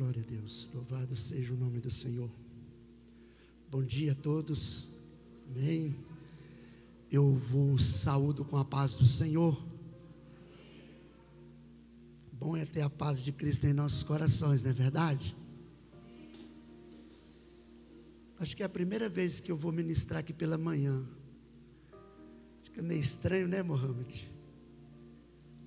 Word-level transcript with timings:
Glória 0.00 0.22
a 0.26 0.30
Deus. 0.30 0.66
Louvado 0.72 1.14
seja 1.14 1.52
o 1.52 1.56
nome 1.58 1.78
do 1.78 1.90
Senhor. 1.90 2.30
Bom 3.70 3.82
dia 3.82 4.12
a 4.12 4.14
todos. 4.14 4.88
Amém. 5.46 5.94
Eu 7.12 7.34
vos 7.34 7.84
saúdo 7.84 8.42
com 8.42 8.56
a 8.56 8.64
paz 8.64 8.94
do 8.94 9.04
Senhor. 9.04 9.62
Bom 12.32 12.56
é 12.56 12.64
ter 12.64 12.80
a 12.80 12.88
paz 12.88 13.22
de 13.22 13.30
Cristo 13.30 13.66
em 13.66 13.74
nossos 13.74 14.02
corações, 14.02 14.62
não 14.62 14.70
é 14.70 14.72
verdade? 14.72 15.36
Acho 18.38 18.56
que 18.56 18.62
é 18.62 18.66
a 18.66 18.70
primeira 18.70 19.06
vez 19.06 19.38
que 19.38 19.52
eu 19.52 19.56
vou 19.58 19.70
ministrar 19.70 20.20
aqui 20.20 20.32
pela 20.32 20.56
manhã. 20.56 21.06
Que 22.72 22.80
é 22.80 22.82
meio 22.82 23.02
estranho, 23.02 23.46
né, 23.46 23.62
Mohamed? 23.62 24.26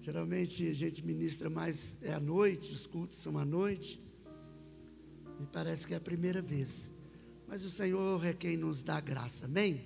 Geralmente 0.01 0.67
a 0.67 0.73
gente 0.73 1.05
ministra 1.05 1.51
mais 1.51 2.01
é 2.01 2.13
à 2.13 2.19
noite, 2.19 2.73
os 2.73 2.87
cultos 2.87 3.19
são 3.19 3.37
à 3.37 3.45
noite. 3.45 4.01
Me 5.43 5.49
parece 5.51 5.85
que 5.85 5.93
é 5.93 5.97
a 5.97 5.99
primeira 5.99 6.41
vez. 6.41 6.89
Mas 7.49 7.65
o 7.65 7.69
Senhor 7.69 8.25
é 8.25 8.33
quem 8.33 8.55
nos 8.55 8.81
dá 8.81 9.01
graça, 9.01 9.45
amém? 9.45 9.83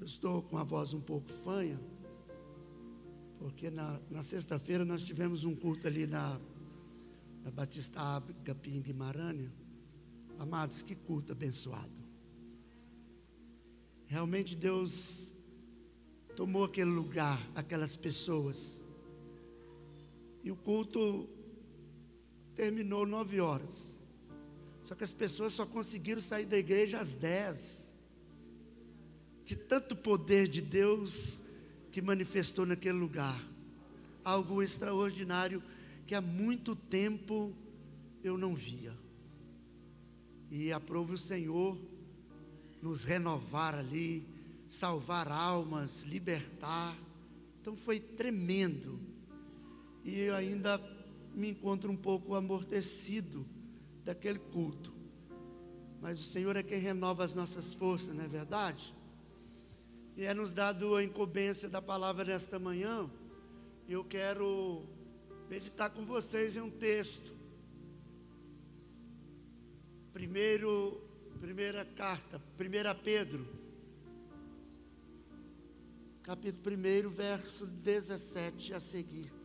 Eu 0.00 0.04
estou 0.04 0.42
com 0.42 0.58
a 0.58 0.64
voz 0.64 0.92
um 0.92 1.00
pouco 1.00 1.30
fanha, 1.44 1.80
porque 3.38 3.70
na, 3.70 4.00
na 4.10 4.24
sexta-feira 4.24 4.84
nós 4.84 5.04
tivemos 5.04 5.44
um 5.44 5.54
culto 5.54 5.86
ali 5.86 6.08
na, 6.08 6.40
na 7.44 7.52
Batista 7.52 8.00
Agapim 8.00 8.80
Guimarães. 8.80 9.48
Amados, 10.40 10.82
que 10.82 10.96
culto 10.96 11.30
abençoado. 11.30 12.02
Realmente 14.06 14.56
Deus 14.56 15.30
tomou 16.34 16.64
aquele 16.64 16.90
lugar, 16.90 17.40
aquelas 17.54 17.96
pessoas. 17.96 18.82
E 20.42 20.50
o 20.50 20.56
culto 20.56 21.35
terminou 22.56 23.06
nove 23.06 23.40
horas. 23.40 24.02
Só 24.82 24.94
que 24.94 25.04
as 25.04 25.12
pessoas 25.12 25.52
só 25.52 25.66
conseguiram 25.66 26.22
sair 26.22 26.46
da 26.46 26.56
igreja 26.56 26.98
às 26.98 27.14
dez 27.14 27.94
de 29.44 29.54
tanto 29.54 29.94
poder 29.94 30.48
de 30.48 30.60
Deus 30.60 31.42
que 31.92 32.02
manifestou 32.02 32.66
naquele 32.66 32.98
lugar. 32.98 33.40
Algo 34.24 34.62
extraordinário 34.62 35.62
que 36.06 36.14
há 36.14 36.20
muito 36.20 36.74
tempo 36.74 37.54
eu 38.24 38.36
não 38.36 38.56
via. 38.56 38.92
E 40.50 40.72
aprove 40.72 41.14
o 41.14 41.18
Senhor 41.18 41.78
nos 42.82 43.04
renovar 43.04 43.74
ali, 43.74 44.26
salvar 44.66 45.30
almas, 45.30 46.02
libertar. 46.02 46.96
Então 47.60 47.76
foi 47.76 48.00
tremendo. 48.00 48.98
E 50.04 50.18
eu 50.20 50.34
ainda 50.34 50.95
me 51.36 51.50
encontro 51.50 51.92
um 51.92 51.96
pouco 51.96 52.34
amortecido 52.34 53.46
daquele 54.02 54.38
culto. 54.38 54.92
Mas 56.00 56.18
o 56.18 56.22
Senhor 56.22 56.56
é 56.56 56.62
quem 56.62 56.78
renova 56.78 57.22
as 57.22 57.34
nossas 57.34 57.74
forças, 57.74 58.14
não 58.14 58.24
é 58.24 58.28
verdade? 58.28 58.94
E 60.16 60.24
é 60.24 60.32
nos 60.32 60.50
dado 60.50 60.96
a 60.96 61.04
incumbência 61.04 61.68
da 61.68 61.82
palavra 61.82 62.24
nesta 62.24 62.58
manhã. 62.58 63.10
Eu 63.86 64.02
quero 64.02 64.84
meditar 65.50 65.90
com 65.90 66.06
vocês 66.06 66.56
em 66.56 66.62
um 66.62 66.70
texto. 66.70 67.36
Primeiro, 70.14 71.02
primeira 71.38 71.84
carta, 71.84 72.42
1 72.58 73.02
Pedro, 73.04 73.46
capítulo 76.22 76.74
1, 76.74 77.10
verso 77.10 77.66
17 77.66 78.72
a 78.72 78.80
seguir. 78.80 79.35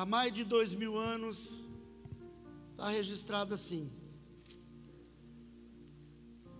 Há 0.00 0.06
mais 0.06 0.32
de 0.32 0.44
dois 0.44 0.72
mil 0.72 0.96
anos, 0.96 1.66
está 2.70 2.88
registrado 2.88 3.52
assim: 3.52 3.92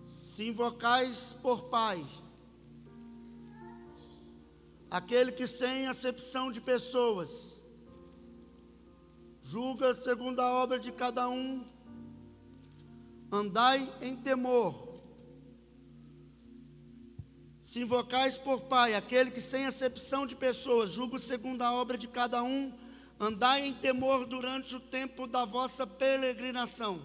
Se 0.05 0.47
invocais 0.47 1.35
por 1.41 1.63
Pai, 1.63 2.07
aquele 4.91 5.31
que 5.31 5.47
sem 5.47 5.87
acepção 5.87 6.51
de 6.51 6.61
pessoas, 6.61 7.59
julga 9.41 9.95
segundo 9.95 10.39
a 10.39 10.51
obra 10.51 10.77
de 10.77 10.91
cada 10.91 11.27
um, 11.27 11.65
andai 13.31 13.91
em 14.03 14.15
temor. 14.15 15.01
Se 17.63 17.79
invocais 17.79 18.37
por 18.37 18.61
Pai, 18.61 18.93
aquele 18.93 19.31
que 19.31 19.41
sem 19.41 19.65
acepção 19.65 20.27
de 20.27 20.35
pessoas, 20.35 20.91
julga 20.91 21.17
segundo 21.17 21.63
a 21.63 21.73
obra 21.73 21.97
de 21.97 22.07
cada 22.07 22.43
um, 22.43 22.71
Andai 23.21 23.67
em 23.67 23.73
temor 23.75 24.25
durante 24.25 24.75
o 24.75 24.79
tempo 24.79 25.27
da 25.27 25.45
vossa 25.45 25.85
peregrinação, 25.85 26.99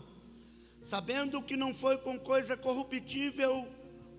sabendo 0.81 1.43
que 1.43 1.59
não 1.59 1.75
foi 1.75 1.99
com 1.99 2.19
coisa 2.19 2.56
corruptível, 2.56 3.69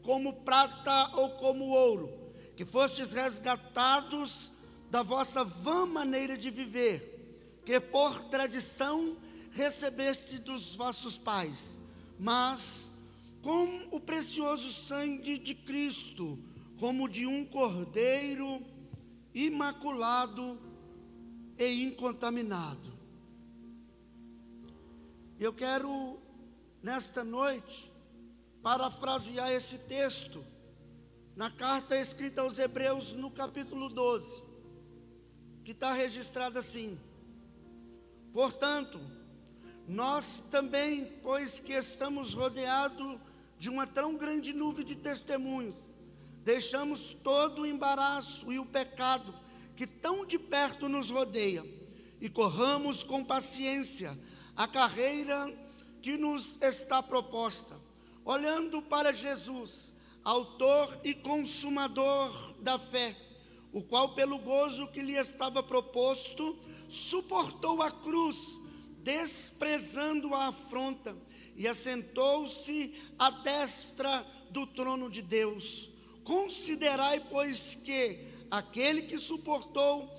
como 0.03 0.31
prata 0.43 1.15
ou 1.15 1.31
como 1.31 1.69
ouro, 1.69 2.13
que 2.55 2.63
fostes 2.63 3.13
resgatados 3.13 4.51
da 4.91 5.01
vossa 5.01 5.43
vã 5.43 5.87
maneira 5.87 6.37
de 6.37 6.51
viver, 6.51 7.59
que 7.65 7.79
por 7.79 8.25
tradição 8.25 9.17
recebeste 9.49 10.37
dos 10.37 10.75
vossos 10.75 11.17
pais, 11.17 11.79
mas 12.19 12.91
com 13.41 13.87
o 13.89 13.99
precioso 13.99 14.71
sangue 14.71 15.39
de 15.39 15.55
Cristo, 15.55 16.37
como 16.77 17.09
de 17.09 17.25
um 17.25 17.43
cordeiro 17.43 18.61
imaculado 19.33 20.66
e 21.57 21.83
incontaminado. 21.83 22.93
Eu 25.39 25.53
quero, 25.53 26.19
nesta 26.81 27.23
noite, 27.23 27.91
parafrasear 28.61 29.51
esse 29.51 29.79
texto 29.79 30.43
na 31.35 31.51
carta 31.51 31.95
escrita 31.95 32.41
aos 32.41 32.57
Hebreus, 32.57 33.11
no 33.13 33.29
capítulo 33.29 33.89
12, 33.89 34.41
que 35.63 35.71
está 35.71 35.93
registrado 35.93 36.57
assim: 36.57 36.99
Portanto, 38.33 38.99
nós 39.87 40.43
também, 40.51 41.05
pois 41.21 41.59
que 41.59 41.73
estamos 41.73 42.33
rodeados 42.33 43.19
de 43.57 43.69
uma 43.69 43.87
tão 43.87 44.15
grande 44.15 44.53
nuvem 44.53 44.83
de 44.85 44.95
testemunhos, 44.95 45.75
deixamos 46.43 47.13
todo 47.23 47.61
o 47.61 47.65
embaraço 47.65 48.51
e 48.51 48.59
o 48.59 48.65
pecado 48.65 49.33
que 49.77 49.85
tão 49.85 50.25
de 50.25 50.39
perto 50.39 50.89
nos 50.89 51.11
rodeia 51.11 51.63
e 52.19 52.27
corramos 52.27 53.03
com 53.03 53.23
paciência 53.23 54.17
a 54.55 54.67
carreira 54.67 55.53
que 56.01 56.17
nos 56.17 56.59
está 56.61 57.03
proposta, 57.03 57.79
olhando 58.25 58.81
para 58.81 59.13
Jesus, 59.13 59.93
Autor 60.23 60.99
e 61.03 61.13
Consumador 61.13 62.55
da 62.59 62.79
fé, 62.79 63.15
o 63.71 63.83
qual, 63.83 64.15
pelo 64.15 64.39
gozo 64.39 64.87
que 64.87 65.01
lhe 65.01 65.15
estava 65.15 65.61
proposto, 65.61 66.57
suportou 66.89 67.83
a 67.83 67.91
cruz, 67.91 68.59
desprezando 69.03 70.33
a 70.33 70.47
afronta, 70.47 71.15
e 71.55 71.67
assentou-se 71.67 72.95
à 73.17 73.29
destra 73.29 74.25
do 74.49 74.65
trono 74.65 75.09
de 75.09 75.21
Deus. 75.21 75.89
Considerai, 76.23 77.19
pois, 77.19 77.75
que 77.75 78.36
aquele 78.49 79.01
que 79.01 79.19
suportou 79.19 80.09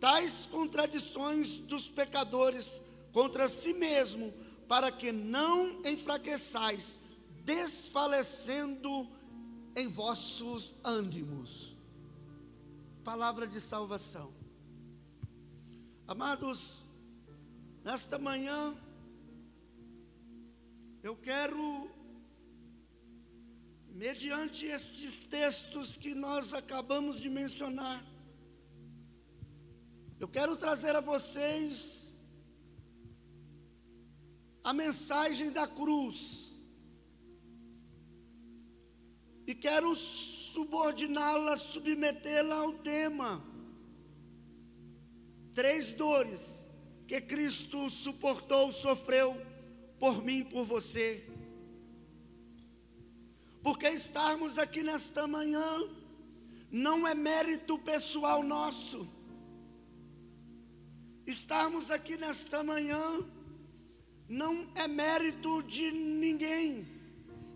tais 0.00 0.46
contradições 0.46 1.58
dos 1.58 1.88
pecadores 1.88 2.80
contra 3.12 3.48
si 3.48 3.74
mesmo, 3.74 4.32
para 4.66 4.90
que 4.90 5.12
não 5.12 5.82
enfraqueçais, 5.84 6.98
desfalecendo 7.44 9.08
em 9.76 9.88
vossos 9.88 10.74
ânimos. 10.82 11.76
Palavra 13.04 13.46
de 13.46 13.60
salvação. 13.60 14.32
Amados, 16.06 16.80
nesta 17.84 18.18
manhã, 18.18 18.76
eu 21.02 21.16
quero 21.16 21.90
mediante 24.00 24.64
estes 24.64 25.26
textos 25.26 25.94
que 25.94 26.14
nós 26.14 26.54
acabamos 26.54 27.20
de 27.20 27.28
mencionar, 27.28 28.02
eu 30.18 30.26
quero 30.26 30.56
trazer 30.56 30.96
a 30.96 31.02
vocês 31.02 32.10
a 34.64 34.72
mensagem 34.72 35.52
da 35.52 35.66
cruz 35.66 36.50
e 39.46 39.54
quero 39.54 39.94
subordiná-la, 39.94 41.58
submetê-la 41.58 42.54
ao 42.54 42.72
tema. 42.72 43.44
Três 45.52 45.92
dores 45.92 46.66
que 47.06 47.20
Cristo 47.20 47.90
suportou, 47.90 48.72
sofreu 48.72 49.36
por 49.98 50.24
mim, 50.24 50.42
por 50.42 50.64
você. 50.64 51.29
Porque 53.62 53.88
estarmos 53.88 54.58
aqui 54.58 54.82
nesta 54.82 55.26
manhã 55.26 55.88
não 56.70 57.06
é 57.06 57.14
mérito 57.14 57.78
pessoal 57.78 58.42
nosso. 58.42 59.08
Estarmos 61.26 61.90
aqui 61.90 62.16
nesta 62.16 62.62
manhã 62.64 63.00
não 64.28 64.68
é 64.74 64.88
mérito 64.88 65.62
de 65.64 65.90
ninguém. 65.90 66.86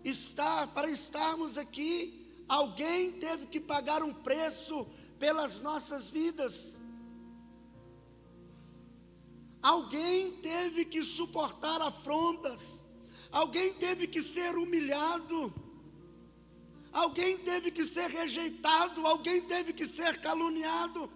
Estar, 0.03 0.67
para 0.67 0.89
estarmos 0.89 1.57
aqui, 1.57 2.35
alguém 2.47 3.13
teve 3.13 3.47
que 3.47 3.59
pagar 3.59 4.03
um 4.03 4.13
preço 4.13 4.85
pelas 5.17 5.59
nossas 5.59 6.09
vidas. 6.11 6.75
Alguém 9.61 10.33
teve 10.33 10.85
que 10.85 11.03
suportar 11.03 11.81
afrontas, 11.81 12.85
alguém 13.31 13.73
teve 13.73 14.05
que 14.05 14.21
ser 14.21 14.55
humilhado, 14.55 15.51
alguém 16.95 17.37
teve 17.37 17.71
que 17.71 17.83
ser 17.83 18.09
rejeitado, 18.09 19.05
alguém 19.05 19.41
teve 19.41 19.73
que 19.73 19.85
ser 19.85 20.21
caluniado, 20.21 21.11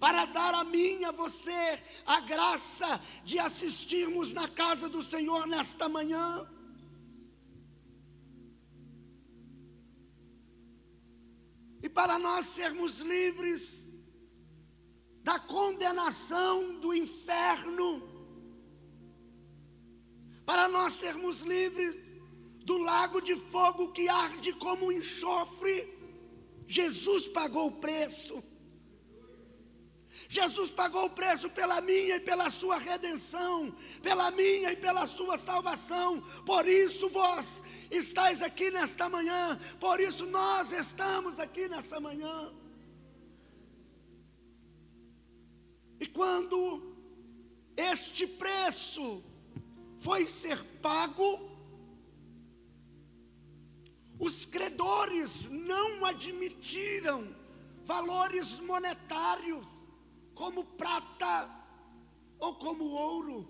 para 0.00 0.24
dar 0.26 0.52
a 0.52 0.64
mim 0.64 1.04
a 1.04 1.12
você 1.12 1.80
a 2.04 2.18
graça 2.20 3.00
de 3.24 3.38
assistirmos 3.38 4.32
na 4.32 4.48
casa 4.48 4.88
do 4.88 5.00
Senhor 5.00 5.46
nesta 5.46 5.88
manhã. 5.88 6.44
E 11.80 11.88
para 11.88 12.18
nós 12.18 12.46
sermos 12.46 12.98
livres 12.98 13.80
da 15.22 15.38
condenação 15.38 16.80
do 16.80 16.92
inferno, 16.92 18.02
para 20.44 20.68
nós 20.68 20.94
sermos 20.94 21.42
livres 21.42 22.01
do 22.64 22.78
lago 22.78 23.20
de 23.20 23.36
fogo 23.36 23.92
que 23.92 24.08
arde 24.08 24.52
como 24.52 24.86
um 24.86 24.92
enxofre, 24.92 25.92
Jesus 26.66 27.28
pagou 27.28 27.68
o 27.68 27.72
preço. 27.72 28.42
Jesus 30.28 30.70
pagou 30.70 31.04
o 31.06 31.10
preço 31.10 31.50
pela 31.50 31.80
minha 31.82 32.16
e 32.16 32.20
pela 32.20 32.48
sua 32.48 32.78
redenção, 32.78 33.74
pela 34.02 34.30
minha 34.30 34.72
e 34.72 34.76
pela 34.76 35.06
sua 35.06 35.36
salvação. 35.36 36.22
Por 36.46 36.66
isso 36.66 37.10
vós 37.10 37.62
estáis 37.90 38.40
aqui 38.40 38.70
nesta 38.70 39.10
manhã, 39.10 39.60
por 39.78 40.00
isso 40.00 40.24
nós 40.24 40.72
estamos 40.72 41.38
aqui 41.38 41.68
nesta 41.68 42.00
manhã. 42.00 42.50
E 46.00 46.06
quando 46.06 46.96
este 47.76 48.26
preço 48.26 49.22
foi 49.98 50.26
ser 50.26 50.64
pago, 50.80 51.51
os 54.22 54.44
credores 54.44 55.50
não 55.50 56.04
admitiram 56.04 57.34
valores 57.84 58.60
monetários, 58.60 59.66
como 60.32 60.62
prata 60.62 61.50
ou 62.38 62.54
como 62.54 62.84
ouro. 62.84 63.48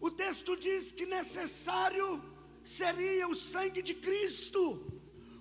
O 0.00 0.08
texto 0.08 0.56
diz 0.56 0.92
que 0.92 1.04
necessário 1.04 2.22
seria 2.62 3.26
o 3.26 3.34
sangue 3.34 3.82
de 3.82 3.92
Cristo, 3.92 4.62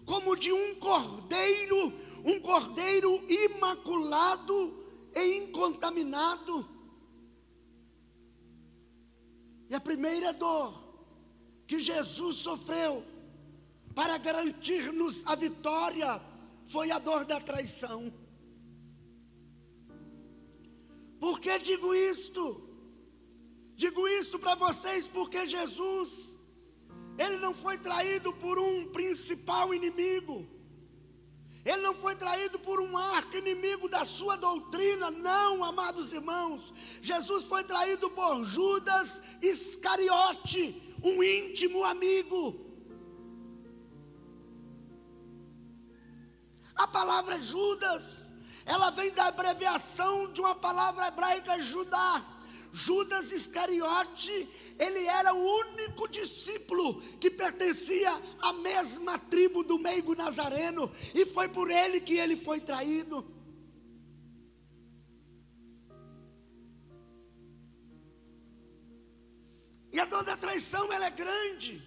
como 0.07 0.35
de 0.35 0.51
um 0.51 0.73
cordeiro, 0.79 1.93
um 2.25 2.39
cordeiro 2.39 3.23
imaculado 3.31 4.87
e 5.15 5.37
incontaminado. 5.37 6.67
E 9.69 9.75
a 9.75 9.79
primeira 9.79 10.33
dor 10.33 10.73
que 11.67 11.79
Jesus 11.79 12.37
sofreu 12.37 13.05
para 13.99 14.17
garantir-nos 14.17 15.23
a 15.25 15.35
vitória 15.35 16.21
foi 16.67 16.89
a 16.89 16.99
dor 16.99 17.25
da 17.25 17.37
traição. 17.41 18.13
Por 21.19 21.37
que 21.41 21.59
digo 21.59 21.93
isto? 21.93 22.63
Digo 23.75 24.07
isto 24.07 24.39
para 24.39 24.55
vocês 24.55 25.05
porque 25.05 25.45
Jesus, 25.45 26.33
ele 27.17 27.39
não 27.39 27.53
foi 27.53 27.77
traído 27.77 28.31
por 28.31 28.57
um 28.57 28.87
principal 28.93 29.73
inimigo. 29.73 30.47
Ele 31.65 31.81
não 31.81 31.93
foi 31.93 32.15
traído 32.15 32.57
por 32.57 32.79
um 32.79 32.97
arco 32.97 33.35
inimigo 33.35 33.89
da 33.89 34.05
sua 34.05 34.37
doutrina, 34.37 35.11
não, 35.11 35.61
amados 35.61 36.13
irmãos. 36.13 36.73
Jesus 37.01 37.43
foi 37.43 37.65
traído 37.65 38.09
por 38.11 38.45
Judas 38.45 39.21
Iscariote, 39.41 40.95
um 41.03 41.21
íntimo 41.21 41.83
amigo. 41.83 42.68
A 46.79 46.87
palavra 46.87 47.41
Judas, 47.41 48.31
ela 48.65 48.89
vem 48.89 49.11
da 49.11 49.25
abreviação 49.25 50.31
de 50.31 50.39
uma 50.39 50.55
palavra 50.55 51.09
hebraica 51.09 51.61
Judá. 51.61 52.25
Judas 52.71 53.33
Iscariote 53.33 54.47
ele 54.79 55.05
era 55.07 55.33
o 55.33 55.43
único 55.43 56.07
discípulo 56.07 57.01
que 57.19 57.29
pertencia 57.29 58.09
à 58.41 58.53
mesma 58.53 59.19
tribo 59.19 59.61
do 59.61 59.77
meigo 59.77 60.15
nazareno, 60.15 60.89
e 61.13 61.25
foi 61.25 61.49
por 61.49 61.69
ele 61.69 61.99
que 61.99 62.13
ele 62.13 62.37
foi 62.37 62.61
traído. 62.61 63.27
E 69.91 69.99
a 69.99 70.05
dor 70.05 70.23
da 70.23 70.37
traição 70.37 70.93
ela 70.93 71.07
é 71.07 71.11
grande, 71.11 71.85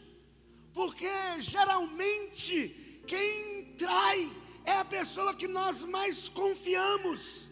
porque 0.75 1.09
geralmente 1.41 3.03
quem 3.07 3.75
trai 3.79 4.42
é 4.65 4.73
a 4.73 4.85
pessoa 4.85 5.35
que 5.35 5.49
nós 5.49 5.83
mais 5.83 6.29
confiamos. 6.29 7.47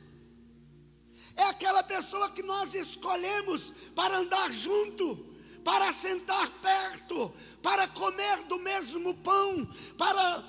É 1.37 1.45
aquela 1.45 1.83
pessoa 1.83 2.31
que 2.31 2.43
nós 2.43 2.75
escolhemos 2.75 3.73
para 3.95 4.19
andar 4.19 4.51
junto, 4.53 5.17
para 5.65 5.93
sentar 5.93 6.51
perto, 6.61 7.33
para 7.63 7.89
comer 7.89 8.43
do 8.45 8.59
mesmo 8.59 9.15
pão, 9.15 9.67
para 9.97 10.45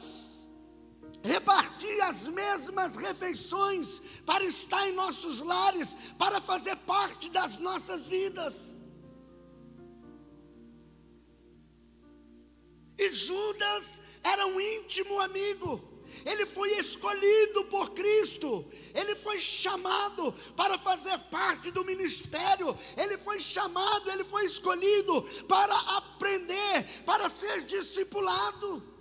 repartir 1.24 2.02
as 2.02 2.28
mesmas 2.28 2.96
refeições, 2.96 4.02
para 4.26 4.44
estar 4.44 4.88
em 4.88 4.94
nossos 4.94 5.40
lares, 5.40 5.96
para 6.18 6.42
fazer 6.42 6.76
parte 6.78 7.30
das 7.30 7.58
nossas 7.58 8.08
vidas. 8.08 8.80
E 12.98 13.12
Judas 13.12 14.02
era 14.24 14.46
um 14.46 14.60
íntimo 14.60 15.20
amigo, 15.20 15.91
ele 16.26 16.46
foi 16.46 16.78
escolhido 16.78 17.66
por 17.66 17.92
Cristo, 17.92 18.66
ele 18.94 19.16
foi 19.16 19.40
chamado 19.40 20.34
para 20.56 20.78
fazer 20.78 21.18
parte 21.30 21.72
do 21.72 21.84
ministério, 21.84 22.78
ele 22.98 23.18
foi 23.18 23.40
chamado, 23.40 24.10
ele 24.12 24.24
foi 24.24 24.46
escolhido 24.46 25.24
para 25.48 25.76
aprender, 25.98 27.04
para 27.06 27.30
ser 27.30 27.64
discipulado. 27.64 28.92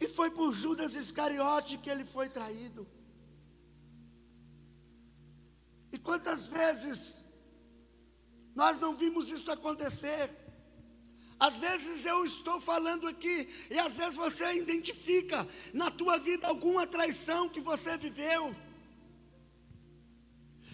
E 0.00 0.08
foi 0.08 0.30
por 0.30 0.54
Judas 0.54 0.94
Iscariote 0.94 1.76
que 1.76 1.90
ele 1.90 2.06
foi 2.06 2.28
traído. 2.28 2.88
E 5.92 5.98
quantas 5.98 6.48
vezes 6.48 7.22
nós 8.54 8.78
não 8.78 8.94
vimos 8.96 9.30
isso 9.30 9.50
acontecer? 9.52 10.30
Às 11.40 11.56
vezes 11.56 12.04
eu 12.04 12.22
estou 12.26 12.60
falando 12.60 13.08
aqui 13.08 13.48
e 13.70 13.78
às 13.78 13.94
vezes 13.94 14.14
você 14.14 14.52
identifica 14.52 15.48
na 15.72 15.90
tua 15.90 16.18
vida 16.18 16.46
alguma 16.46 16.86
traição 16.86 17.48
que 17.48 17.62
você 17.62 17.96
viveu. 17.96 18.54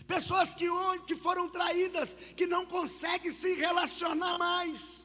Pessoas 0.08 0.54
que, 0.54 0.66
que 1.06 1.14
foram 1.14 1.48
traídas, 1.48 2.16
que 2.36 2.46
não 2.46 2.66
conseguem 2.66 3.32
se 3.32 3.54
relacionar 3.54 4.38
mais, 4.38 5.04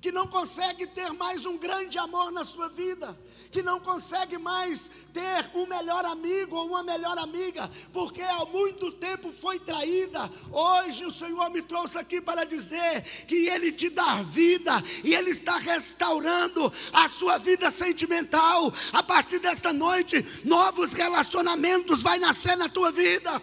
que 0.00 0.10
não 0.10 0.26
conseguem 0.26 0.88
ter 0.88 1.12
mais 1.12 1.46
um 1.46 1.56
grande 1.56 1.96
amor 1.96 2.32
na 2.32 2.44
sua 2.44 2.68
vida 2.68 3.16
que 3.50 3.62
não 3.62 3.80
consegue 3.80 4.38
mais 4.38 4.90
ter 5.12 5.50
um 5.54 5.66
melhor 5.66 6.04
amigo 6.04 6.56
ou 6.56 6.68
uma 6.68 6.82
melhor 6.82 7.16
amiga, 7.18 7.70
porque 7.92 8.22
há 8.22 8.44
muito 8.46 8.92
tempo 8.92 9.32
foi 9.32 9.58
traída. 9.58 10.30
Hoje 10.52 11.04
o 11.04 11.12
Senhor 11.12 11.50
me 11.50 11.62
trouxe 11.62 11.98
aqui 11.98 12.20
para 12.20 12.44
dizer 12.44 13.02
que 13.26 13.48
Ele 13.48 13.72
te 13.72 13.88
dá 13.88 14.22
vida 14.22 14.82
e 15.02 15.14
Ele 15.14 15.30
está 15.30 15.58
restaurando 15.58 16.72
a 16.92 17.08
sua 17.08 17.38
vida 17.38 17.70
sentimental. 17.70 18.72
A 18.92 19.02
partir 19.02 19.38
desta 19.38 19.72
noite, 19.72 20.24
novos 20.44 20.92
relacionamentos 20.92 22.02
vai 22.02 22.18
nascer 22.18 22.56
na 22.56 22.68
tua 22.68 22.90
vida. 22.90 23.40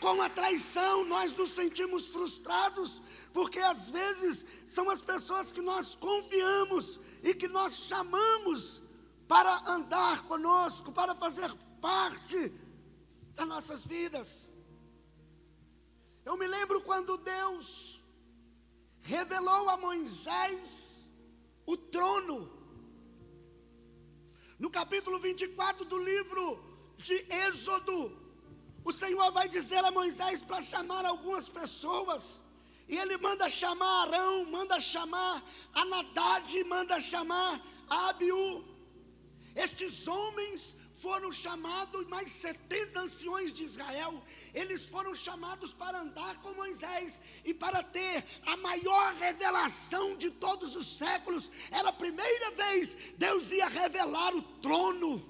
Com 0.00 0.22
a 0.22 0.30
traição, 0.30 1.04
nós 1.04 1.32
nos 1.36 1.50
sentimos 1.50 2.08
frustrados 2.08 3.02
porque 3.32 3.58
às 3.58 3.90
vezes 3.90 4.46
são 4.66 4.90
as 4.90 5.00
pessoas 5.00 5.52
que 5.52 5.60
nós 5.60 5.94
confiamos 5.94 6.98
e 7.22 7.34
que 7.34 7.48
nós 7.48 7.74
chamamos 7.74 8.82
para 9.28 9.70
andar 9.70 10.24
conosco, 10.26 10.90
para 10.90 11.14
fazer 11.14 11.54
parte 11.80 12.52
das 13.34 13.46
nossas 13.46 13.84
vidas. 13.84 14.48
Eu 16.24 16.36
me 16.36 16.46
lembro 16.46 16.80
quando 16.80 17.16
Deus 17.18 18.00
revelou 19.02 19.68
a 19.68 19.76
Moisés 19.76 20.60
o 21.66 21.76
trono. 21.76 22.50
No 24.58 24.70
capítulo 24.70 25.18
24 25.18 25.84
do 25.84 25.96
livro 25.96 26.94
de 26.98 27.14
Êxodo, 27.46 28.29
o 28.90 28.92
Senhor 28.92 29.30
vai 29.30 29.48
dizer 29.48 29.82
a 29.84 29.90
Moisés 29.90 30.42
para 30.42 30.60
chamar 30.60 31.04
algumas 31.06 31.48
pessoas. 31.48 32.40
E 32.88 32.96
ele 32.98 33.16
manda 33.18 33.48
chamar 33.48 34.02
Arão, 34.02 34.44
manda 34.46 34.80
chamar 34.80 35.42
Anadad, 35.72 36.64
manda 36.64 36.98
chamar 36.98 37.52
Abiú. 37.88 38.64
Estes 39.54 40.08
homens 40.08 40.76
foram 40.94 41.30
chamados, 41.30 42.06
mais 42.08 42.30
70 42.32 43.00
anciões 43.00 43.54
de 43.54 43.62
Israel, 43.64 44.22
eles 44.52 44.86
foram 44.86 45.14
chamados 45.14 45.72
para 45.72 46.00
andar 46.00 46.34
com 46.42 46.52
Moisés 46.54 47.20
e 47.44 47.54
para 47.54 47.82
ter 47.82 48.24
a 48.44 48.56
maior 48.56 49.14
revelação 49.14 50.16
de 50.16 50.30
todos 50.30 50.74
os 50.74 50.98
séculos. 50.98 51.48
Era 51.70 51.90
a 51.90 52.00
primeira 52.04 52.50
vez 52.50 52.96
Deus 53.16 53.52
ia 53.52 53.68
revelar 53.68 54.34
o 54.34 54.42
trono 54.42 55.29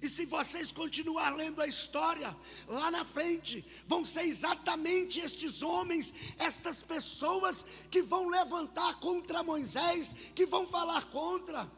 e 0.00 0.08
se 0.08 0.26
vocês 0.26 0.70
continuar 0.70 1.34
lendo 1.34 1.60
a 1.60 1.66
história, 1.66 2.36
lá 2.68 2.90
na 2.90 3.04
frente, 3.04 3.64
vão 3.86 4.04
ser 4.04 4.24
exatamente 4.24 5.20
estes 5.20 5.62
homens, 5.62 6.12
estas 6.38 6.82
pessoas 6.82 7.64
que 7.90 8.02
vão 8.02 8.28
levantar 8.28 9.00
contra 9.00 9.42
Moisés, 9.42 10.14
que 10.34 10.44
vão 10.44 10.66
falar 10.66 11.06
contra. 11.06 11.70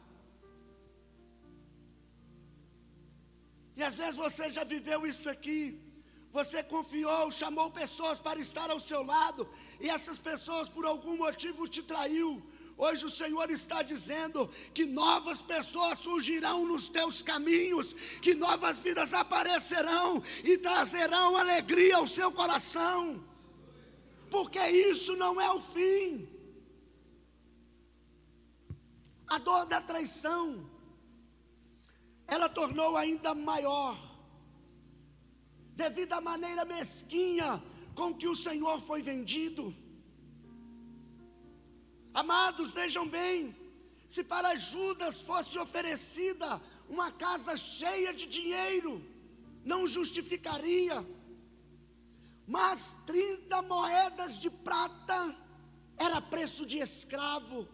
E 3.77 3.83
às 3.85 3.95
vezes 3.95 4.17
você 4.17 4.51
já 4.51 4.65
viveu 4.65 5.07
isso 5.07 5.31
aqui. 5.31 5.81
Você 6.33 6.63
confiou, 6.63 7.31
chamou 7.31 7.71
pessoas 7.71 8.19
para 8.19 8.41
estar 8.41 8.69
ao 8.71 8.81
seu 8.81 9.03
lado, 9.03 9.49
e 9.81 9.89
essas 9.89 10.19
pessoas 10.19 10.69
por 10.69 10.85
algum 10.85 11.17
motivo 11.17 11.69
te 11.69 11.83
traiu 11.83 12.43
Hoje 12.79 13.05
o 13.07 13.11
Senhor 13.11 13.51
está 13.51 13.83
dizendo 13.83 14.49
que 14.73 14.87
novas 14.87 15.43
pessoas 15.43 15.99
surgirão 15.99 16.65
nos 16.65 16.89
teus 16.89 17.21
caminhos, 17.21 17.93
que 18.23 18.35
novas 18.35 18.79
vidas 18.79 19.13
aparecerão 19.13 20.23
e 20.45 20.57
trazerão 20.59 21.37
alegria 21.37 21.97
ao 21.97 22.07
seu 22.07 22.31
coração, 22.31 23.25
porque 24.31 24.65
isso 24.69 25.17
não 25.17 25.41
é 25.41 25.51
o 25.51 25.61
fim. 25.61 26.29
A 29.27 29.39
dor 29.39 29.67
da 29.67 29.81
traição, 29.81 30.71
ela 32.29 32.49
tornou 32.49 32.97
ainda 32.97 33.35
maior, 33.35 33.99
devido 35.75 36.13
à 36.13 36.21
maneira 36.21 36.65
mesquinha 36.65 37.61
com 37.97 38.15
que 38.15 38.29
o 38.29 38.37
Senhor 38.37 38.81
foi 38.81 39.03
vendido. 39.03 39.75
Amados, 42.19 42.73
vejam 42.73 43.07
bem: 43.07 43.55
se 44.09 44.25
para 44.25 44.57
Judas 44.57 45.21
fosse 45.21 45.57
oferecida 45.57 46.61
uma 46.89 47.13
casa 47.13 47.55
cheia 47.57 48.13
de 48.13 48.27
dinheiro, 48.27 49.01
não 49.65 49.87
justificaria, 49.87 51.07
mas 52.45 52.97
30 53.07 53.63
moedas 53.63 54.41
de 54.41 54.51
prata 54.51 55.37
era 55.97 56.21
preço 56.21 56.67
de 56.67 56.79
escravo. 56.79 57.69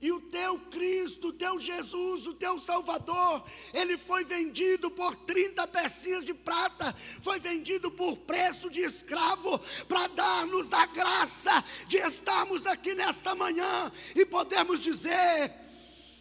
E 0.00 0.12
o 0.12 0.20
teu 0.20 0.60
Cristo, 0.60 1.28
o 1.28 1.32
teu 1.32 1.58
Jesus, 1.58 2.28
o 2.28 2.34
teu 2.34 2.58
Salvador, 2.60 3.44
ele 3.74 3.98
foi 3.98 4.22
vendido 4.22 4.88
por 4.92 5.16
30 5.16 5.66
pecinhas 5.66 6.24
de 6.24 6.32
prata, 6.32 6.94
foi 7.20 7.40
vendido 7.40 7.90
por 7.90 8.16
preço 8.18 8.70
de 8.70 8.80
escravo, 8.80 9.58
para 9.88 10.06
dar-nos 10.06 10.72
a 10.72 10.86
graça 10.86 11.64
de 11.88 11.96
estarmos 11.96 12.64
aqui 12.64 12.94
nesta 12.94 13.34
manhã 13.34 13.90
e 14.14 14.24
podermos 14.24 14.78
dizer: 14.78 15.52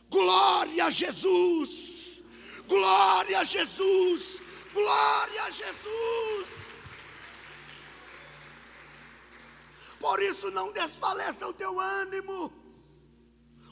glória 0.10 0.86
a 0.86 0.90
Jesus, 0.90 2.24
glória 2.68 3.40
a 3.40 3.44
Jesus, 3.44 4.42
glória 4.74 5.44
a 5.44 5.52
Jesus. 5.52 6.48
Por 10.00 10.20
isso 10.20 10.50
não 10.50 10.72
desfaleça 10.72 11.48
o 11.48 11.54
teu 11.54 11.80
ânimo. 11.80 12.67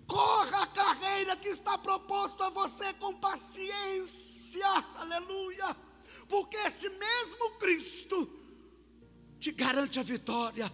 Corra 0.08 0.64
a 0.64 0.68
carreira 0.68 1.36
que 1.36 1.50
está 1.50 1.78
proposto 1.78 2.44
a 2.44 2.50
você 2.50 2.94
com 2.94 3.16
paciência, 3.16 4.68
aleluia, 4.98 5.76
porque 6.28 6.58
esse 6.58 6.90
mesmo 6.90 7.52
Cristo 7.60 8.30
te 9.40 9.52
garante 9.52 10.00
a 10.00 10.04
vitória. 10.04 10.72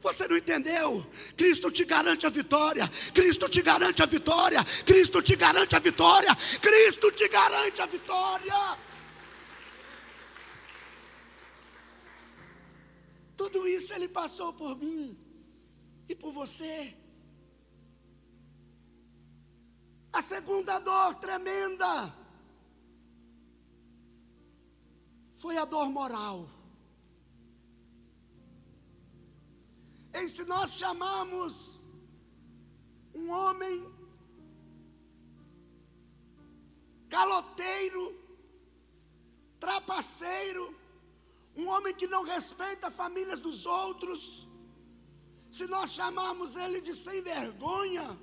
Você 0.00 0.26
não 0.26 0.36
entendeu? 0.36 1.06
Cristo 1.36 1.70
te 1.70 1.84
garante 1.84 2.26
a 2.26 2.30
vitória. 2.30 2.90
Cristo 3.12 3.48
te 3.48 3.60
garante 3.60 4.02
a 4.02 4.06
vitória. 4.06 4.64
Cristo 4.86 5.20
te 5.20 5.36
garante 5.36 5.76
a 5.76 5.78
vitória. 5.78 6.34
Cristo 6.60 7.12
te 7.12 7.28
garante 7.28 7.82
a 7.82 7.86
vitória. 7.86 8.78
Tudo 13.36 13.68
isso 13.68 13.92
ele 13.92 14.08
passou 14.08 14.54
por 14.54 14.76
mim 14.76 15.18
e 16.08 16.14
por 16.14 16.32
você. 16.32 16.96
A 20.12 20.22
segunda 20.22 20.78
dor 20.80 21.14
tremenda 21.16 22.14
foi 25.36 25.56
a 25.56 25.64
dor 25.64 25.88
moral. 25.88 26.48
E 30.12 30.28
se 30.28 30.44
nós 30.44 30.72
chamamos 30.72 31.80
um 33.14 33.30
homem 33.30 34.00
caloteiro, 37.08 38.18
trapaceiro, 39.58 40.74
um 41.56 41.68
homem 41.68 41.94
que 41.94 42.06
não 42.06 42.22
respeita 42.24 42.88
a 42.88 42.90
família 42.90 43.36
dos 43.36 43.66
outros, 43.66 44.48
se 45.50 45.66
nós 45.66 45.90
chamarmos 45.90 46.56
ele 46.56 46.80
de 46.80 46.94
sem 46.94 47.22
vergonha, 47.22 48.18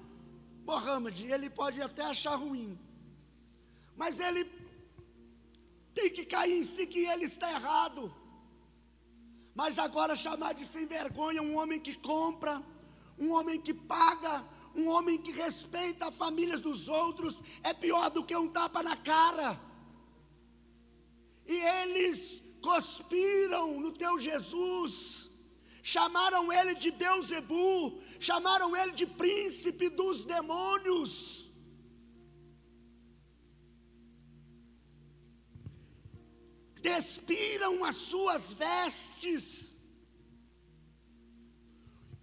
Mohammed, 0.68 1.24
ele 1.32 1.50
pode 1.50 1.82
até 1.82 2.04
achar 2.04 2.36
ruim, 2.36 2.78
mas 3.96 4.20
ele 4.20 4.44
tem 5.96 6.10
que 6.10 6.26
cair 6.26 6.60
em 6.60 6.66
si 6.66 6.86
que 6.86 7.06
ele 7.06 7.24
está 7.24 7.50
errado. 7.50 8.14
Mas 9.56 9.80
agora 9.80 10.14
chamar 10.14 10.54
de 10.54 10.66
sem 10.66 10.86
vergonha 10.86 11.42
um 11.42 11.56
homem 11.58 11.80
que 11.80 11.96
compra, 11.96 12.62
um 13.18 13.32
homem 13.32 13.60
que 13.62 13.74
paga, 13.74 14.46
um 14.76 14.90
homem 14.90 15.18
que 15.18 15.32
respeita 15.32 16.08
a 16.08 16.12
família 16.12 16.58
dos 16.58 16.90
outros, 16.90 17.42
é 17.64 17.74
pior 17.74 18.10
do 18.10 18.26
que 18.26 18.36
um 18.36 18.50
tapa 18.50 18.84
na 18.84 18.98
cara. 18.98 19.60
E 21.48 21.56
eles 21.56 22.44
cuspiram 22.62 23.80
no 23.80 23.94
teu 23.94 24.20
Jesus, 24.20 25.32
chamaram 25.82 26.52
ele 26.52 26.76
de 26.76 26.92
Beuzebu, 26.92 28.02
chamaram 28.20 28.76
ele 28.76 28.94
de 28.94 29.06
príncipe 29.06 29.90
dos 29.90 30.26
demônios. 30.26 31.50
Despiram 36.82 37.84
as 37.84 37.96
suas 37.96 38.54
vestes. 38.54 39.76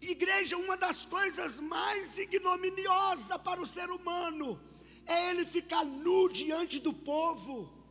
Igreja, 0.00 0.56
uma 0.56 0.76
das 0.76 1.06
coisas 1.06 1.58
mais 1.60 2.18
ignominiosas 2.18 3.40
para 3.42 3.60
o 3.60 3.66
ser 3.66 3.90
humano 3.90 4.60
é 5.06 5.30
ele 5.30 5.44
ficar 5.46 5.84
nu 5.84 6.28
diante 6.28 6.78
do 6.78 6.92
povo. 6.92 7.84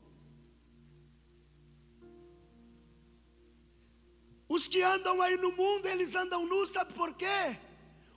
Os 4.48 4.68
que 4.68 4.82
andam 4.82 5.22
aí 5.22 5.38
no 5.38 5.52
mundo, 5.52 5.88
eles 5.88 6.14
andam 6.16 6.46
nus, 6.46 6.70
sabe 6.70 6.94
por 6.94 7.14
quê? 7.16 7.58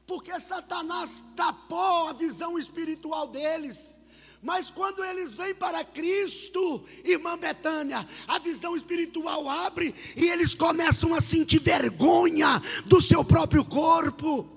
Porque 0.07 0.39
Satanás 0.41 1.25
tapou 1.35 2.09
a 2.09 2.13
visão 2.13 2.59
espiritual 2.59 3.27
deles. 3.27 3.99
Mas 4.43 4.71
quando 4.71 5.03
eles 5.05 5.35
vêm 5.35 5.55
para 5.55 5.85
Cristo, 5.85 6.87
irmã 7.05 7.37
Betânia, 7.37 8.07
a 8.29 8.39
visão 8.39 8.77
espiritual 8.77 9.49
abre 9.49 9.95
e 10.15 10.29
eles 10.29 10.55
começam 10.55 11.15
a 11.15 11.21
sentir 11.21 11.59
vergonha 11.59 12.63
do 12.85 13.01
seu 13.01 13.25
próprio 13.25 13.65
corpo. 13.65 14.49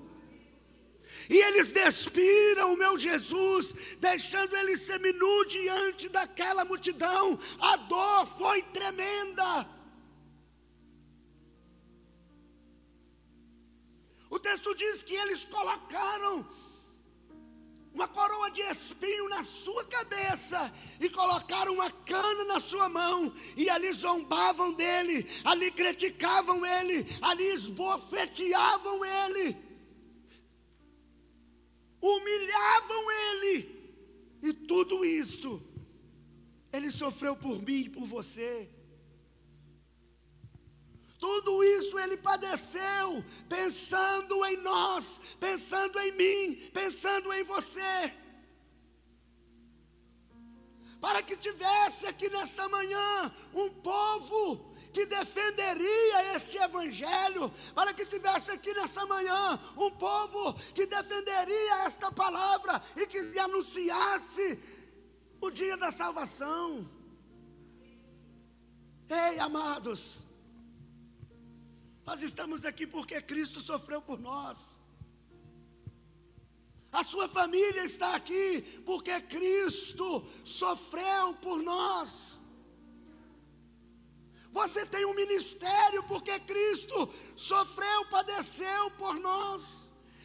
E 1.28 1.36
eles 1.36 1.72
despiram 1.72 2.74
o 2.74 2.76
meu 2.76 2.98
Jesus, 2.98 3.74
deixando 4.00 4.54
ele 4.56 4.76
seminu 4.76 5.44
diante 5.46 6.08
daquela 6.08 6.64
multidão. 6.64 7.38
A 7.60 7.76
dor 7.76 8.26
foi 8.26 8.62
tremenda. 8.62 9.66
Texto 14.60 14.74
diz 14.74 15.02
que 15.02 15.14
eles 15.14 15.44
colocaram 15.46 16.46
uma 17.92 18.06
coroa 18.06 18.50
de 18.50 18.60
espinho 18.60 19.28
na 19.28 19.42
sua 19.42 19.84
cabeça 19.84 20.72
e 21.00 21.08
colocaram 21.08 21.72
uma 21.72 21.90
cana 21.90 22.44
na 22.44 22.60
sua 22.60 22.88
mão, 22.88 23.34
e 23.56 23.68
ali 23.68 23.90
zombavam 23.92 24.72
dele, 24.74 25.26
ali 25.44 25.70
criticavam 25.70 26.64
ele, 26.64 27.06
ali 27.20 27.44
esbofeteavam 27.44 29.04
ele, 29.04 29.56
humilhavam 32.00 33.10
ele, 33.10 33.80
e 34.42 34.52
tudo 34.52 35.04
isso 35.04 35.60
ele 36.72 36.90
sofreu 36.90 37.34
por 37.34 37.60
mim 37.62 37.84
e 37.86 37.90
por 37.90 38.06
você. 38.06 38.70
Tudo 41.20 41.62
isso 41.62 41.98
ele 41.98 42.16
padeceu, 42.16 43.22
pensando 43.46 44.42
em 44.46 44.56
nós, 44.56 45.20
pensando 45.38 46.00
em 46.00 46.12
mim, 46.12 46.70
pensando 46.72 47.30
em 47.34 47.44
você. 47.44 48.14
Para 50.98 51.22
que 51.22 51.36
tivesse 51.36 52.06
aqui 52.06 52.30
nesta 52.30 52.66
manhã 52.70 53.34
um 53.52 53.68
povo 53.68 54.74
que 54.94 55.04
defenderia 55.04 56.34
este 56.34 56.56
evangelho, 56.56 57.52
para 57.74 57.92
que 57.92 58.06
tivesse 58.06 58.50
aqui 58.50 58.72
nesta 58.72 59.04
manhã 59.04 59.60
um 59.76 59.90
povo 59.90 60.54
que 60.74 60.86
defenderia 60.86 61.84
esta 61.84 62.10
palavra 62.10 62.82
e 62.96 63.06
que 63.06 63.38
anunciasse 63.38 64.58
o 65.38 65.50
dia 65.50 65.76
da 65.76 65.92
salvação. 65.92 66.88
Ei, 69.08 69.38
amados, 69.38 70.29
nós 72.10 72.22
estamos 72.24 72.64
aqui 72.64 72.88
porque 72.88 73.22
Cristo 73.22 73.60
sofreu 73.60 74.02
por 74.02 74.18
nós. 74.18 74.58
A 76.90 77.04
sua 77.04 77.28
família 77.28 77.84
está 77.84 78.16
aqui 78.16 78.62
porque 78.84 79.20
Cristo 79.20 80.26
sofreu 80.44 81.34
por 81.34 81.62
nós. 81.62 82.36
Você 84.50 84.84
tem 84.86 85.04
um 85.04 85.14
ministério 85.14 86.02
porque 86.02 86.36
Cristo 86.40 87.14
sofreu, 87.36 88.04
padeceu 88.06 88.90
por 89.02 89.14
nós. 89.14 89.79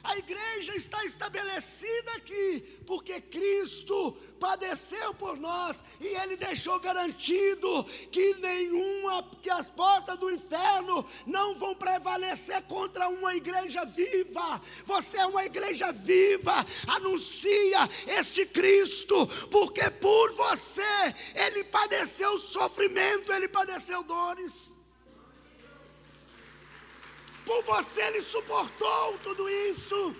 A 0.05 0.17
igreja 0.19 0.75
está 0.75 1.03
estabelecida 1.03 2.11
aqui, 2.13 2.61
porque 2.85 3.19
Cristo 3.19 4.15
padeceu 4.39 5.15
por 5.15 5.35
nós 5.37 5.83
e 5.99 6.05
Ele 6.05 6.37
deixou 6.37 6.79
garantido 6.79 7.83
que 8.11 8.35
nenhuma, 8.35 9.23
que 9.41 9.49
as 9.49 9.67
portas 9.67 10.15
do 10.19 10.29
inferno 10.29 11.03
não 11.25 11.55
vão 11.55 11.73
prevalecer 11.73 12.61
contra 12.63 13.07
uma 13.09 13.35
igreja 13.35 13.83
viva. 13.83 14.61
Você 14.85 15.17
é 15.17 15.25
uma 15.25 15.43
igreja 15.43 15.91
viva, 15.91 16.53
anuncia 16.87 17.89
este 18.05 18.45
Cristo, 18.45 19.25
porque 19.49 19.89
por 19.89 20.35
você 20.35 21.15
Ele 21.33 21.63
padeceu 21.63 22.37
sofrimento, 22.37 23.33
Ele 23.33 23.47
padeceu 23.47 24.03
dores. 24.03 24.74
Por 27.45 27.63
você 27.63 28.01
ele 28.01 28.21
suportou 28.21 29.17
tudo 29.19 29.47
isso. 29.47 30.15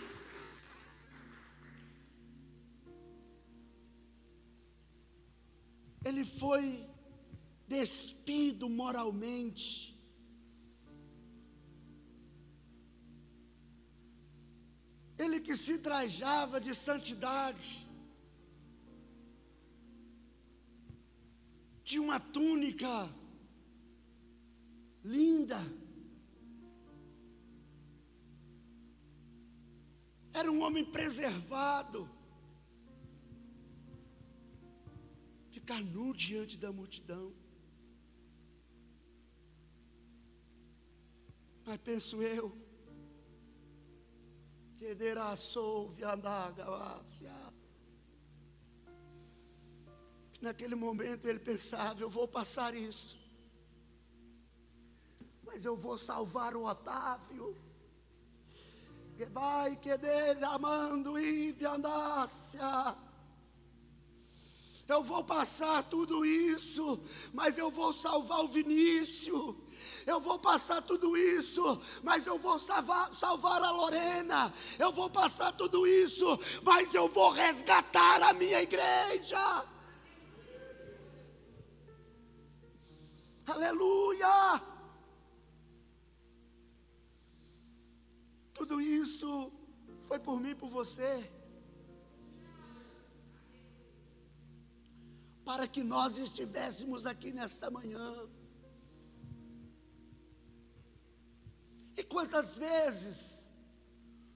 Ele 6.05 6.23
foi 6.23 6.87
despido 7.67 8.69
moralmente. 8.69 9.95
Ele 15.17 15.39
que 15.39 15.55
se 15.55 15.79
trajava 15.79 16.59
de 16.59 16.75
santidade, 16.75 17.87
tinha 21.83 22.01
uma 22.01 22.19
túnica 22.19 23.09
linda, 25.03 25.59
Era 30.39 30.51
um 30.51 30.61
homem 30.63 30.83
preservado. 30.83 32.09
Ficar 35.49 35.81
nu 35.81 36.13
diante 36.13 36.57
da 36.57 36.73
multidão. 36.73 37.33
Mas 41.65 41.77
penso 41.77 42.21
eu, 42.21 42.51
que 44.77 44.93
Naquele 50.41 50.75
momento 50.75 51.25
ele 51.29 51.39
pensava: 51.39 52.01
eu 52.01 52.09
vou 52.09 52.27
passar 52.27 52.75
isso, 52.75 53.17
mas 55.45 55.63
eu 55.63 55.77
vou 55.77 55.97
salvar 55.97 56.57
o 56.57 56.65
Otávio 56.65 57.64
vai 59.35 59.75
que 59.75 59.97
dele 59.97 60.45
amando 60.45 61.19
e 61.19 61.53
andácia. 61.65 62.95
Eu 64.87 65.03
vou 65.03 65.25
passar 65.25 65.83
tudo 65.83 66.25
isso, 66.25 67.03
mas 67.33 67.57
eu 67.57 67.69
vou 67.69 67.91
salvar 67.91 68.39
o 68.45 68.47
Vinícius. 68.47 69.55
Eu 70.05 70.21
vou 70.21 70.39
passar 70.39 70.81
tudo 70.83 71.17
isso, 71.17 71.81
mas 72.01 72.25
eu 72.25 72.39
vou 72.39 72.57
salvar, 72.57 73.13
salvar 73.13 73.61
a 73.61 73.71
Lorena. 73.71 74.53
Eu 74.79 74.93
vou 74.93 75.09
passar 75.09 75.51
tudo 75.51 75.85
isso, 75.85 76.39
mas 76.63 76.93
eu 76.93 77.09
vou 77.09 77.31
resgatar 77.31 78.23
a 78.23 78.31
minha 78.31 78.61
igreja. 78.61 79.65
Aleluia! 83.47 84.74
Tudo 88.55 88.79
isso 88.81 89.29
foi 90.07 90.17
por 90.17 90.39
mim 90.39 90.55
por 90.55 90.69
você. 90.69 91.13
Para 95.43 95.67
que 95.67 95.83
nós 95.83 96.17
estivéssemos 96.17 97.05
aqui 97.05 97.31
nesta 97.31 97.69
manhã. 97.69 98.07
E 101.97 102.03
quantas 102.03 102.57
vezes 102.57 103.43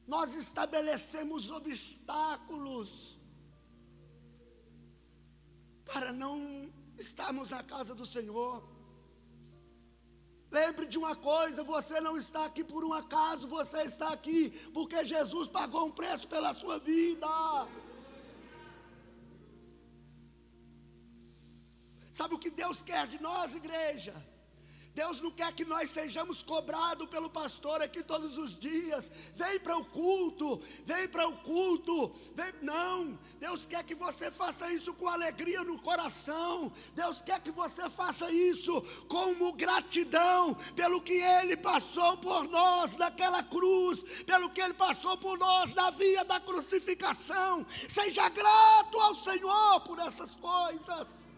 nós 0.06 0.34
estabelecemos 0.34 1.50
obstáculos 1.52 3.20
para 5.86 6.12
não 6.12 6.72
estarmos 6.98 7.50
na 7.50 7.64
casa 7.64 7.96
do 7.96 8.06
Senhor. 8.06 8.79
Lembre 10.52 10.86
de 10.88 10.98
uma 10.98 11.16
coisa: 11.16 11.64
você 11.64 12.02
não 12.02 12.18
está 12.18 12.46
aqui 12.46 12.64
por 12.64 12.84
um 12.84 12.94
acaso, 12.94 13.48
você 13.48 13.84
está 13.84 14.10
aqui 14.10 14.50
porque 14.74 15.04
Jesus 15.06 15.48
pagou 15.48 15.86
um 15.86 15.92
preço 15.92 16.28
pela 16.28 16.54
sua 16.54 16.80
vida. 16.80 17.28
Sabe 22.12 22.36
o 22.36 22.40
que 22.40 22.50
Deus 22.50 22.82
quer 22.82 23.08
de 23.08 23.22
nós, 23.22 23.56
igreja? 23.56 24.14
Deus 25.00 25.22
não 25.22 25.32
quer 25.32 25.54
que 25.54 25.64
nós 25.64 25.90
sejamos 25.92 26.44
cobrados 26.44 27.08
pelo 27.08 27.30
pastor 27.30 27.82
aqui 27.82 28.04
todos 28.04 28.38
os 28.38 28.60
dias. 28.60 29.10
Vem 29.34 29.58
para 29.58 29.78
o 29.78 29.86
culto, 29.86 30.62
vem 30.86 31.08
para 31.08 31.26
o 31.26 31.38
culto. 31.38 32.14
Vem... 32.36 32.54
Não, 32.62 33.18
Deus 33.40 33.66
quer 33.66 33.82
que 33.86 33.96
você 33.96 34.30
faça 34.30 34.70
isso 34.74 34.94
com 34.94 35.08
alegria 35.08 35.64
no 35.64 35.80
coração. 35.80 36.70
Deus 36.94 37.22
quer 37.22 37.40
que 37.40 37.50
você 37.50 37.90
faça 37.90 38.30
isso 38.30 38.82
como 39.08 39.54
gratidão 39.54 40.54
pelo 40.76 41.00
que 41.00 41.14
Ele 41.14 41.56
passou 41.56 42.18
por 42.18 42.50
nós 42.50 42.94
naquela 42.98 43.42
cruz, 43.42 44.04
pelo 44.26 44.50
que 44.50 44.60
Ele 44.60 44.74
passou 44.74 45.18
por 45.18 45.38
nós 45.38 45.74
na 45.74 45.92
via 45.92 46.26
da 46.26 46.42
crucificação. 46.42 47.66
Seja 47.88 48.28
grato 48.28 49.00
ao 49.00 49.16
Senhor 49.16 49.80
por 49.80 49.98
essas 49.98 50.36
coisas. 50.36 51.29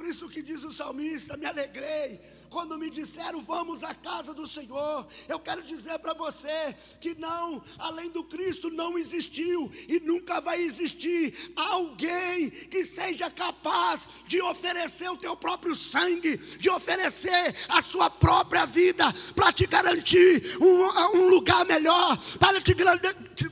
Por 0.00 0.08
isso 0.08 0.30
que 0.30 0.42
diz 0.42 0.64
o 0.64 0.72
salmista: 0.72 1.36
me 1.36 1.44
alegrei 1.44 2.18
quando 2.50 2.76
me 2.76 2.90
disseram 2.90 3.40
vamos 3.40 3.84
à 3.84 3.94
casa 3.94 4.34
do 4.34 4.46
Senhor. 4.46 5.06
Eu 5.28 5.38
quero 5.38 5.62
dizer 5.62 5.98
para 6.00 6.12
você 6.12 6.76
que 7.00 7.14
não, 7.14 7.62
além 7.78 8.10
do 8.10 8.24
Cristo 8.24 8.70
não 8.70 8.98
existiu 8.98 9.72
e 9.88 10.00
nunca 10.00 10.40
vai 10.40 10.60
existir 10.60 11.52
alguém 11.54 12.50
que 12.50 12.84
seja 12.84 13.30
capaz 13.30 14.08
de 14.26 14.42
oferecer 14.42 15.08
o 15.08 15.16
teu 15.16 15.36
próprio 15.36 15.74
sangue, 15.76 16.36
de 16.36 16.68
oferecer 16.68 17.54
a 17.68 17.80
sua 17.80 18.10
própria 18.10 18.66
vida 18.66 19.12
para 19.34 19.52
te 19.52 19.66
garantir 19.66 20.58
um, 20.60 21.18
um 21.18 21.28
lugar 21.28 21.64
melhor, 21.64 22.18
para 22.38 22.60
te, 22.60 22.74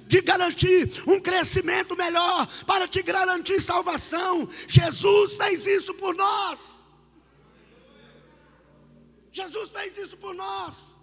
te 0.09 0.21
garantir 0.21 1.03
um 1.07 1.21
crescimento 1.21 1.97
melhor, 1.97 2.49
para 2.67 2.89
te 2.89 3.01
garantir 3.03 3.61
salvação. 3.61 4.49
Jesus 4.67 5.37
fez 5.37 5.67
isso 5.67 5.95
por 5.95 6.15
nós. 6.17 6.78
Jesus 9.39 9.71
fez 9.71 9.97
isso 9.97 10.17
por 10.17 10.35
nós. 10.35 10.97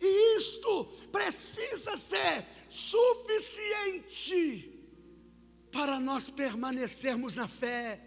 E 0.00 0.38
isto 0.38 0.84
precisa 1.10 1.96
ser 1.96 2.46
suficiente 2.68 4.40
para 5.70 5.98
nós 5.98 6.30
permanecermos 6.30 7.34
na 7.34 7.48
fé. 7.48 8.00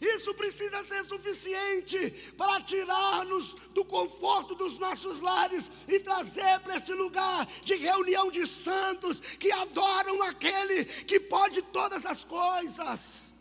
Isso 0.00 0.34
precisa 0.34 0.82
ser 0.82 1.04
suficiente 1.04 2.10
para 2.36 2.60
tirar-nos 2.60 3.54
do 3.70 3.84
conforto 3.84 4.56
dos 4.56 4.76
nossos 4.76 5.20
lares 5.20 5.70
e 5.86 6.00
trazer 6.00 6.58
para 6.60 6.76
esse 6.76 6.92
lugar 6.92 7.46
de 7.62 7.76
reunião 7.76 8.28
de 8.28 8.44
santos 8.44 9.20
que 9.38 9.52
adoram 9.52 10.20
aquele 10.24 10.84
que 10.84 11.20
pode 11.20 11.62
todas 11.62 12.04
as 12.04 12.24
coisas. 12.24 13.31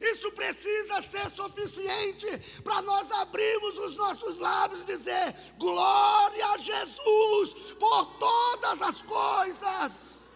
Isso 0.00 0.30
precisa 0.32 1.02
ser 1.02 1.28
suficiente 1.30 2.26
para 2.62 2.80
nós 2.82 3.10
abrirmos 3.10 3.78
os 3.78 3.96
nossos 3.96 4.38
lábios 4.38 4.82
e 4.82 4.96
dizer: 4.96 5.34
glória 5.58 6.46
a 6.46 6.58
Jesus 6.58 7.72
por 7.78 8.18
todas 8.18 8.80
as 8.82 9.02
coisas. 9.02 10.28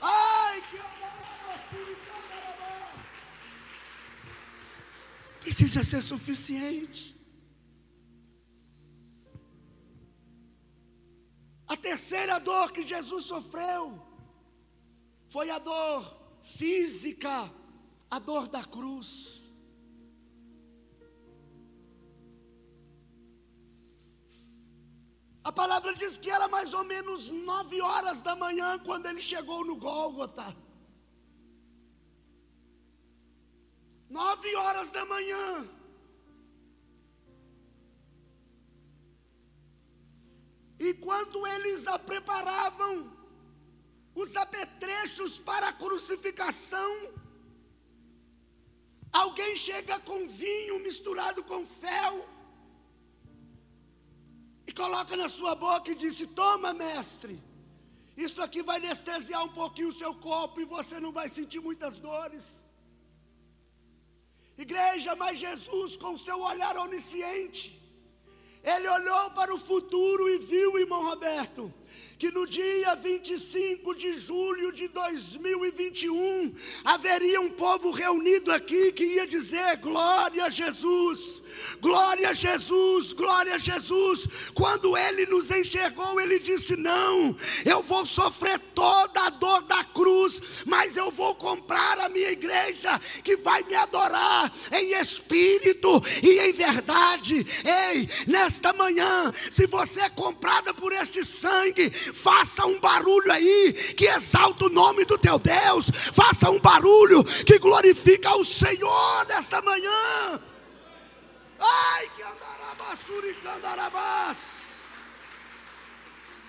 Ai, 0.00 0.62
que 0.70 0.78
precisa 5.40 5.82
ser 5.82 6.02
suficiente. 6.02 7.18
A 11.66 11.76
terceira 11.76 12.38
dor 12.38 12.72
que 12.72 12.82
Jesus 12.82 13.24
sofreu 13.24 14.00
foi 15.28 15.50
a 15.50 15.58
dor 15.58 16.20
física, 16.42 17.52
a 18.10 18.18
dor 18.18 18.48
da 18.48 18.64
cruz. 18.64 19.48
A 25.42 25.52
palavra 25.52 25.94
diz 25.94 26.18
que 26.18 26.30
era 26.30 26.48
mais 26.48 26.74
ou 26.74 26.84
menos 26.84 27.28
nove 27.28 27.80
horas 27.80 28.20
da 28.20 28.36
manhã 28.36 28.78
quando 28.78 29.06
ele 29.06 29.20
chegou 29.20 29.64
no 29.64 29.76
Gólgota. 29.76 30.56
Nove 34.08 34.54
horas 34.56 34.90
da 34.90 35.04
manhã. 35.06 35.68
Enquanto 40.78 41.46
eles 41.46 41.86
a 41.86 41.98
preparavam, 41.98 43.16
os 44.14 44.34
apetrechos 44.34 45.38
para 45.38 45.68
a 45.68 45.72
crucificação, 45.72 47.19
alguém 49.12 49.56
chega 49.56 49.98
com 50.00 50.28
vinho 50.28 50.78
misturado 50.80 51.42
com 51.44 51.66
fel 51.66 52.28
e 54.66 54.72
coloca 54.72 55.16
na 55.16 55.28
sua 55.28 55.54
boca 55.54 55.90
e 55.90 55.94
disse: 55.94 56.26
Toma, 56.26 56.72
mestre, 56.72 57.42
isso 58.16 58.40
aqui 58.42 58.62
vai 58.62 58.76
anestesiar 58.76 59.44
um 59.44 59.48
pouquinho 59.48 59.88
o 59.88 59.94
seu 59.94 60.14
corpo 60.14 60.60
e 60.60 60.64
você 60.64 61.00
não 61.00 61.12
vai 61.12 61.28
sentir 61.28 61.60
muitas 61.60 61.98
dores. 61.98 62.42
Igreja, 64.56 65.16
mas 65.16 65.38
Jesus, 65.38 65.96
com 65.96 66.16
seu 66.18 66.40
olhar 66.40 66.76
onisciente, 66.76 67.80
ele 68.62 68.88
olhou 68.88 69.30
para 69.30 69.54
o 69.54 69.58
futuro 69.58 70.28
e 70.28 70.38
viu, 70.38 70.78
irmão 70.78 71.02
Roberto, 71.04 71.72
que 72.20 72.30
no 72.30 72.46
dia 72.46 72.94
25 72.94 73.94
de 73.94 74.12
julho 74.18 74.70
de 74.72 74.88
2021 74.88 76.54
haveria 76.84 77.40
um 77.40 77.48
povo 77.48 77.90
reunido 77.90 78.52
aqui 78.52 78.92
que 78.92 79.02
ia 79.02 79.26
dizer 79.26 79.78
glória 79.78 80.44
a 80.44 80.50
Jesus. 80.50 81.39
Glória 81.80 82.30
a 82.30 82.32
Jesus, 82.32 83.12
glória 83.12 83.54
a 83.54 83.58
Jesus. 83.58 84.28
Quando 84.54 84.96
ele 84.96 85.26
nos 85.26 85.50
enxergou, 85.50 86.20
ele 86.20 86.38
disse: 86.38 86.76
Não, 86.76 87.36
eu 87.64 87.82
vou 87.82 88.04
sofrer 88.04 88.58
toda 88.74 89.20
a 89.22 89.30
dor 89.30 89.62
da 89.62 89.82
cruz, 89.84 90.42
mas 90.66 90.96
eu 90.96 91.10
vou 91.10 91.34
comprar 91.34 91.98
a 92.00 92.08
minha 92.08 92.30
igreja 92.30 93.00
que 93.22 93.36
vai 93.36 93.62
me 93.62 93.74
adorar 93.74 94.52
em 94.72 94.92
espírito 95.00 96.02
e 96.22 96.38
em 96.38 96.52
verdade. 96.52 97.46
Ei, 97.64 98.08
nesta 98.26 98.72
manhã, 98.72 99.32
se 99.50 99.66
você 99.66 100.00
é 100.00 100.08
comprada 100.08 100.72
por 100.74 100.92
este 100.92 101.24
sangue, 101.24 101.90
faça 101.90 102.66
um 102.66 102.78
barulho 102.80 103.32
aí 103.32 103.72
que 103.96 104.06
exalta 104.06 104.66
o 104.66 104.70
nome 104.70 105.04
do 105.04 105.18
teu 105.18 105.38
Deus, 105.38 105.86
faça 106.12 106.50
um 106.50 106.60
barulho 106.60 107.24
que 107.24 107.58
glorifica 107.58 108.34
o 108.36 108.44
Senhor 108.44 109.26
nesta 109.26 109.62
manhã. 109.62 110.40
Ai, 111.60 112.08
que 112.16 112.22
andarabassuri 112.22 113.34
candarabás. 113.42 114.88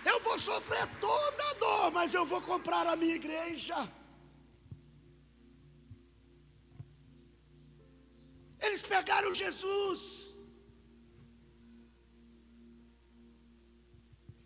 Eu 0.05 0.19
vou 0.21 0.39
sofrer 0.39 0.87
toda 0.99 1.49
a 1.49 1.53
dor, 1.53 1.91
mas 1.91 2.13
eu 2.13 2.25
vou 2.25 2.41
comprar 2.41 2.87
a 2.87 2.95
minha 2.95 3.15
igreja. 3.15 3.75
Eles 8.59 8.81
pegaram 8.81 9.33
Jesus 9.33 10.33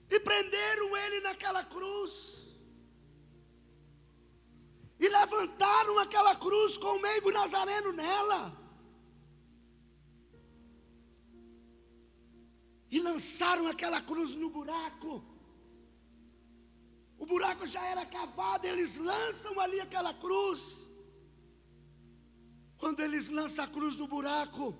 e 0.10 0.20
prenderam 0.20 0.98
ele 0.98 1.20
naquela 1.22 1.64
cruz. 1.64 2.44
E 4.98 5.08
levantaram 5.10 6.00
aquela 6.00 6.36
cruz 6.36 6.78
com 6.78 6.96
o 6.96 7.02
meio 7.02 7.32
nazareno 7.32 7.92
nela. 7.92 8.65
E 12.90 13.00
lançaram 13.00 13.68
aquela 13.68 14.02
cruz 14.02 14.36
no 14.36 14.50
buraco. 14.50 15.24
O 17.18 17.26
buraco 17.26 17.66
já 17.66 17.84
era 17.86 18.06
cavado, 18.06 18.68
eles 18.68 18.96
lançam 18.98 19.60
ali 19.60 19.80
aquela 19.80 20.14
cruz. 20.14 20.86
Quando 22.78 23.00
eles 23.00 23.30
lançam 23.30 23.66
a 23.66 23.68
cruz 23.68 23.96
no 23.96 24.08
buraco, 24.08 24.76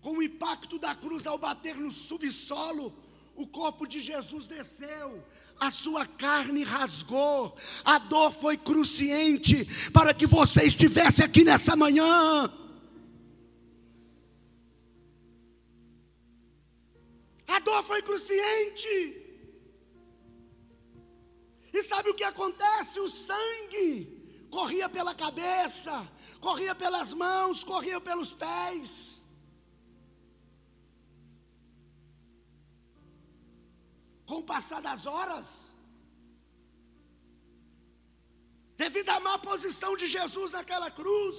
com 0.00 0.18
o 0.18 0.22
impacto 0.22 0.78
da 0.78 0.94
cruz 0.94 1.26
ao 1.26 1.38
bater 1.38 1.76
no 1.76 1.90
subsolo, 1.90 2.92
o 3.34 3.46
corpo 3.46 3.86
de 3.86 4.00
Jesus 4.00 4.46
desceu, 4.46 5.22
a 5.58 5.70
sua 5.70 6.06
carne 6.06 6.64
rasgou, 6.64 7.56
a 7.84 7.98
dor 7.98 8.32
foi 8.32 8.56
cruciente 8.56 9.64
para 9.92 10.12
que 10.14 10.26
você 10.26 10.64
estivesse 10.64 11.22
aqui 11.22 11.44
nessa 11.44 11.76
manhã. 11.76 12.52
A 17.46 17.58
dor 17.60 17.82
foi 17.84 18.02
cruciente. 18.02 19.22
E 21.72 21.82
sabe 21.82 22.10
o 22.10 22.14
que 22.14 22.24
acontece? 22.24 22.98
O 23.00 23.08
sangue 23.08 24.48
corria 24.50 24.88
pela 24.88 25.14
cabeça, 25.14 26.10
corria 26.40 26.74
pelas 26.74 27.12
mãos, 27.12 27.62
corria 27.62 28.00
pelos 28.00 28.32
pés. 28.32 29.22
Com 34.24 34.38
o 34.38 34.42
passar 34.42 34.80
das 34.82 35.06
horas, 35.06 35.46
devido 38.76 39.10
à 39.10 39.20
má 39.20 39.38
posição 39.38 39.96
de 39.96 40.06
Jesus 40.06 40.50
naquela 40.50 40.90
cruz, 40.90 41.36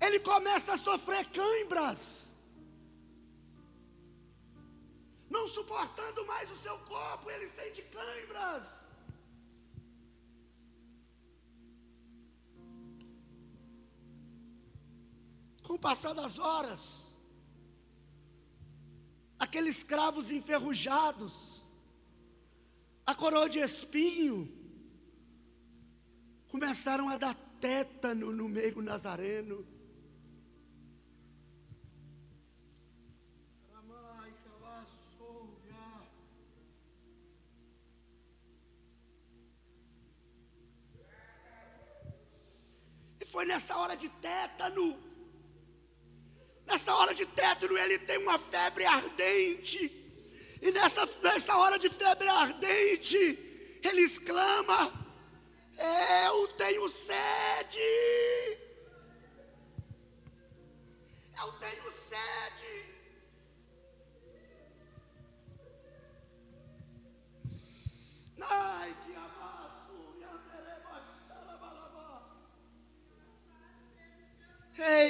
ele 0.00 0.18
começa 0.20 0.74
a 0.74 0.78
sofrer 0.78 1.26
cãibras. 1.28 2.25
Não 5.28 5.48
suportando 5.48 6.24
mais 6.26 6.50
o 6.50 6.58
seu 6.58 6.78
corpo, 6.80 7.30
ele 7.30 7.48
sente 7.50 7.82
câimbras. 7.82 8.86
Com 15.62 15.74
o 15.74 15.78
passar 15.78 16.14
das 16.14 16.38
horas, 16.38 17.12
aqueles 19.38 19.82
cravos 19.82 20.30
enferrujados, 20.30 21.64
a 23.04 23.14
coroa 23.14 23.48
de 23.48 23.58
espinho, 23.58 24.52
começaram 26.48 27.08
a 27.08 27.16
dar 27.16 27.34
tétano 27.60 28.32
no 28.32 28.48
meio 28.48 28.80
nazareno. 28.80 29.66
Foi 43.36 43.44
nessa 43.44 43.76
hora 43.76 43.94
de 43.94 44.08
tétano. 44.08 44.98
Nessa 46.64 46.94
hora 46.94 47.14
de 47.14 47.26
tétano 47.26 47.76
ele 47.76 47.98
tem 47.98 48.16
uma 48.16 48.38
febre 48.38 48.86
ardente. 48.86 49.78
E 50.62 50.70
nessa, 50.70 51.04
nessa 51.20 51.54
hora 51.54 51.78
de 51.78 51.90
febre 51.90 52.26
ardente, 52.28 53.18
ele 53.84 54.00
exclama: 54.00 54.90
Eu 56.30 56.48
tenho 56.56 56.88
sede. 56.88 57.78
Eu 61.38 61.52
tenho 61.60 61.92
sede. 61.92 62.74
Ai, 68.40 68.96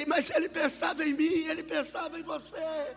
mas 0.07 0.29
ele 0.29 0.47
pensava 0.49 1.03
em 1.03 1.13
mim, 1.13 1.47
ele 1.47 1.63
pensava 1.63 2.19
em 2.19 2.23
você. 2.23 2.95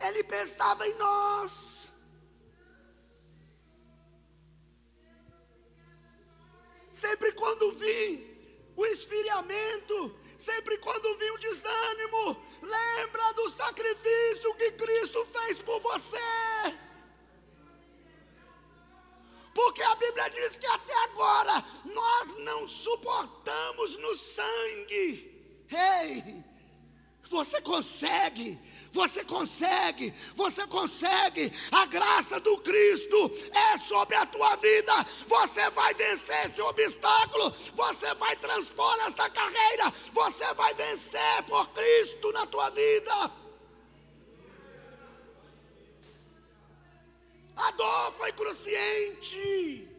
Ele 0.00 0.22
pensava 0.24 0.86
em 0.86 0.94
nós. 0.98 1.75
Consegue 27.76 28.58
você 28.96 29.22
consegue, 29.24 30.14
você 30.34 30.66
consegue. 30.66 31.52
A 31.70 31.84
graça 31.84 32.40
do 32.40 32.56
Cristo 32.58 33.30
é 33.52 33.76
sobre 33.78 34.16
a 34.16 34.24
tua 34.24 34.56
vida. 34.56 34.92
Você 35.26 35.68
vai 35.70 35.92
vencer 35.92 36.46
esse 36.46 36.62
obstáculo. 36.62 37.54
Você 37.74 38.14
vai 38.14 38.34
transpor 38.36 38.96
essa 39.06 39.28
carreira. 39.28 39.92
Você 40.14 40.54
vai 40.54 40.72
vencer 40.72 41.42
por 41.46 41.68
Cristo 41.74 42.32
na 42.32 42.46
tua 42.46 42.70
vida. 42.70 43.30
A 47.54 47.70
dor 47.72 48.12
foi 48.12 48.32
cruciente. 48.32 49.95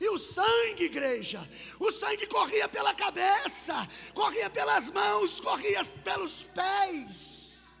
E 0.00 0.08
o 0.08 0.16
sangue, 0.16 0.84
igreja, 0.84 1.46
o 1.78 1.92
sangue 1.92 2.26
corria 2.26 2.66
pela 2.66 2.94
cabeça, 2.94 3.86
corria 4.14 4.48
pelas 4.48 4.90
mãos, 4.90 5.40
corria 5.40 5.84
pelos 6.02 6.42
pés. 6.44 7.76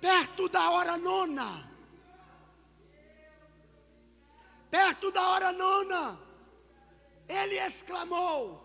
Perto 0.00 0.48
da 0.48 0.70
hora 0.70 0.96
nona, 0.96 1.73
perto 4.74 5.12
da 5.12 5.22
hora 5.28 5.52
nona, 5.52 6.20
ele 7.28 7.56
exclamou: 7.60 8.60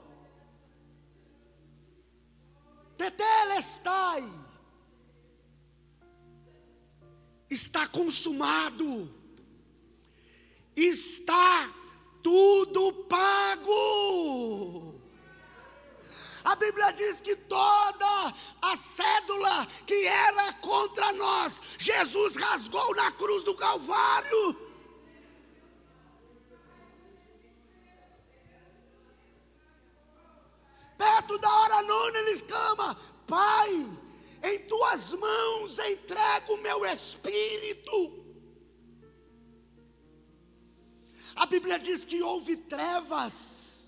Tetelestai, 2.97 4.23
está 7.47 7.87
consumado, 7.87 9.07
está 10.75 11.71
tudo 12.23 12.91
pago. 13.03 14.99
A 16.43 16.55
Bíblia 16.55 16.91
diz 16.93 17.21
que 17.21 17.35
toda 17.35 18.33
a 18.63 18.75
cédula 18.75 19.67
que 19.85 20.07
era 20.07 20.53
contra 20.53 21.13
nós, 21.13 21.61
Jesus 21.77 22.35
rasgou 22.35 22.95
na 22.95 23.11
cruz 23.11 23.43
do 23.43 23.53
Calvário. 23.53 24.68
Perto 30.99 31.37
da 31.37 31.49
hora 31.49 31.81
nona, 31.83 32.19
ele 32.19 32.31
exclama: 32.31 32.95
Pai, 33.25 33.97
em 34.43 34.59
tuas 34.67 35.13
mãos 35.13 35.79
entrego 35.79 36.53
o 36.53 36.61
meu 36.61 36.85
espírito. 36.85 38.25
A 41.35 41.45
Bíblia 41.45 41.79
diz 41.79 42.03
que 42.03 42.21
houve 42.21 42.57
trevas, 42.57 43.87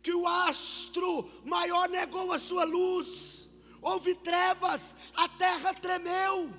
que 0.00 0.14
o 0.14 0.28
astro 0.28 1.28
maior 1.44 1.88
negou 1.88 2.32
a 2.32 2.38
sua 2.38 2.62
luz, 2.62 3.50
houve 3.82 4.14
trevas, 4.14 4.94
a 5.14 5.28
terra 5.28 5.74
tremeu, 5.74 6.54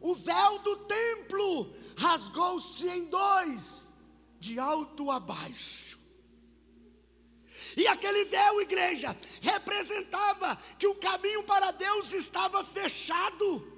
o 0.00 0.14
véu 0.14 0.60
do 0.60 0.76
templo 0.86 1.74
rasgou-se 1.96 2.86
em 2.88 3.06
dois, 3.06 3.90
de 4.38 4.60
alto 4.60 5.10
a 5.10 5.18
baixo. 5.18 5.93
E 7.76 7.86
aquele 7.88 8.24
véu, 8.24 8.60
igreja, 8.60 9.16
representava 9.40 10.56
que 10.78 10.86
o 10.86 10.94
caminho 10.94 11.42
para 11.42 11.70
Deus 11.72 12.12
estava 12.12 12.64
fechado. 12.64 13.72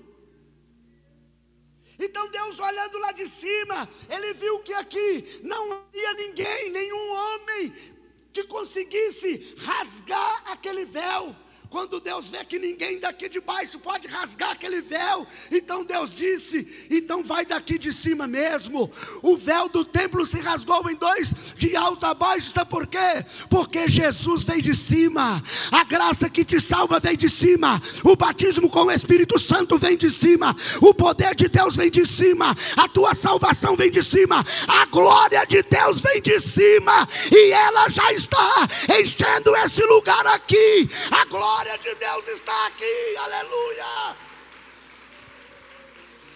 Então 1.99 2.29
Deus 2.29 2.61
olhando 2.61 2.99
lá 2.99 3.13
de 3.13 3.27
cima, 3.27 3.89
ele 4.09 4.35
viu 4.35 4.61
que 4.61 4.75
aqui 4.75 5.41
não 5.43 5.73
havia 5.73 6.15
ninguém, 6.15 6.71
nenhum 6.71 7.11
homem 7.11 7.97
que 8.33 8.45
conseguisse 8.45 9.55
rasgar 9.59 10.53
aquele 10.53 10.85
véu. 10.85 11.35
Quando 11.77 12.01
Deus 12.01 12.31
vê 12.31 12.43
que 12.43 12.59
ninguém 12.59 12.99
daqui 12.99 13.29
de 13.29 13.39
baixo 13.39 13.79
pode 13.79 14.09
rasgar 14.09 14.53
aquele 14.53 14.81
véu, 14.81 15.27
então 15.53 15.85
Deus 15.85 16.11
disse: 16.17 16.67
então 16.91 17.23
vai 17.23 17.45
daqui 17.45 17.79
de 17.79 17.93
cima 17.93 18.27
mesmo. 18.27 18.91
O 19.23 19.37
véu 19.37 19.69
do 19.69 19.85
templo 19.85 20.25
se 20.25 20.41
rasgou 20.41 20.89
em 20.89 20.95
dois, 20.95 21.35
de 21.55 21.77
alto 21.77 22.07
a 22.07 22.15
baixo, 22.15 22.51
sabe 22.51 22.71
por 22.71 22.87
quê? 22.87 23.23
Porque 23.51 23.87
Jesus 23.87 24.43
veio 24.43 24.63
de 24.63 24.75
cima, 24.75 25.45
a 25.71 25.85
graça 25.85 26.31
que 26.31 26.47
te 26.47 26.59
salva 26.63 26.99
vem 26.99 27.15
de 27.15 27.29
cima, 27.29 27.83
o 28.03 28.17
batismo 28.17 28.71
com 28.71 28.85
o 28.85 28.91
Espírito 28.91 29.39
Santo 29.39 29.77
vem 29.77 29.99
de 29.99 30.11
cima, 30.11 30.57
o 30.81 30.95
poder 30.95 31.35
de 31.35 31.47
Deus 31.47 31.77
vem 31.77 31.91
de 31.91 32.07
cima, 32.07 32.57
a 32.75 32.89
tua 32.89 33.15
salvação 33.15 33.77
vem 33.77 33.91
de 33.91 34.03
cima, 34.03 34.43
a 34.67 34.87
glória 34.87 35.45
de 35.45 35.63
Deus 35.63 36.01
vem 36.01 36.23
de 36.23 36.41
cima, 36.41 37.07
e 37.31 37.53
ela 37.53 37.87
já 37.91 38.11
está 38.15 38.67
enchendo 38.99 39.55
esse 39.57 39.83
lugar 39.83 40.27
aqui. 40.29 40.89
A 41.11 41.27
glória 41.27 41.66
glória 41.67 41.79
de 41.79 41.95
Deus 41.97 42.29
está 42.29 42.67
aqui, 42.69 43.17
aleluia. 43.17 44.17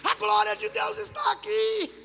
A 0.03 0.15
glória 0.15 0.55
de 0.57 0.67
Deus 0.67 0.97
está 0.97 1.31
aqui. 1.31 2.01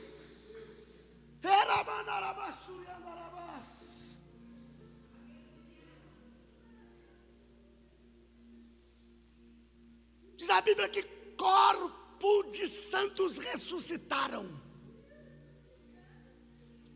Diz 10.36 10.50
a 10.50 10.60
Bíblia 10.60 10.88
que 10.88 11.02
corpo 11.36 12.44
de 12.52 12.68
santos 12.68 13.38
ressuscitaram. 13.38 14.46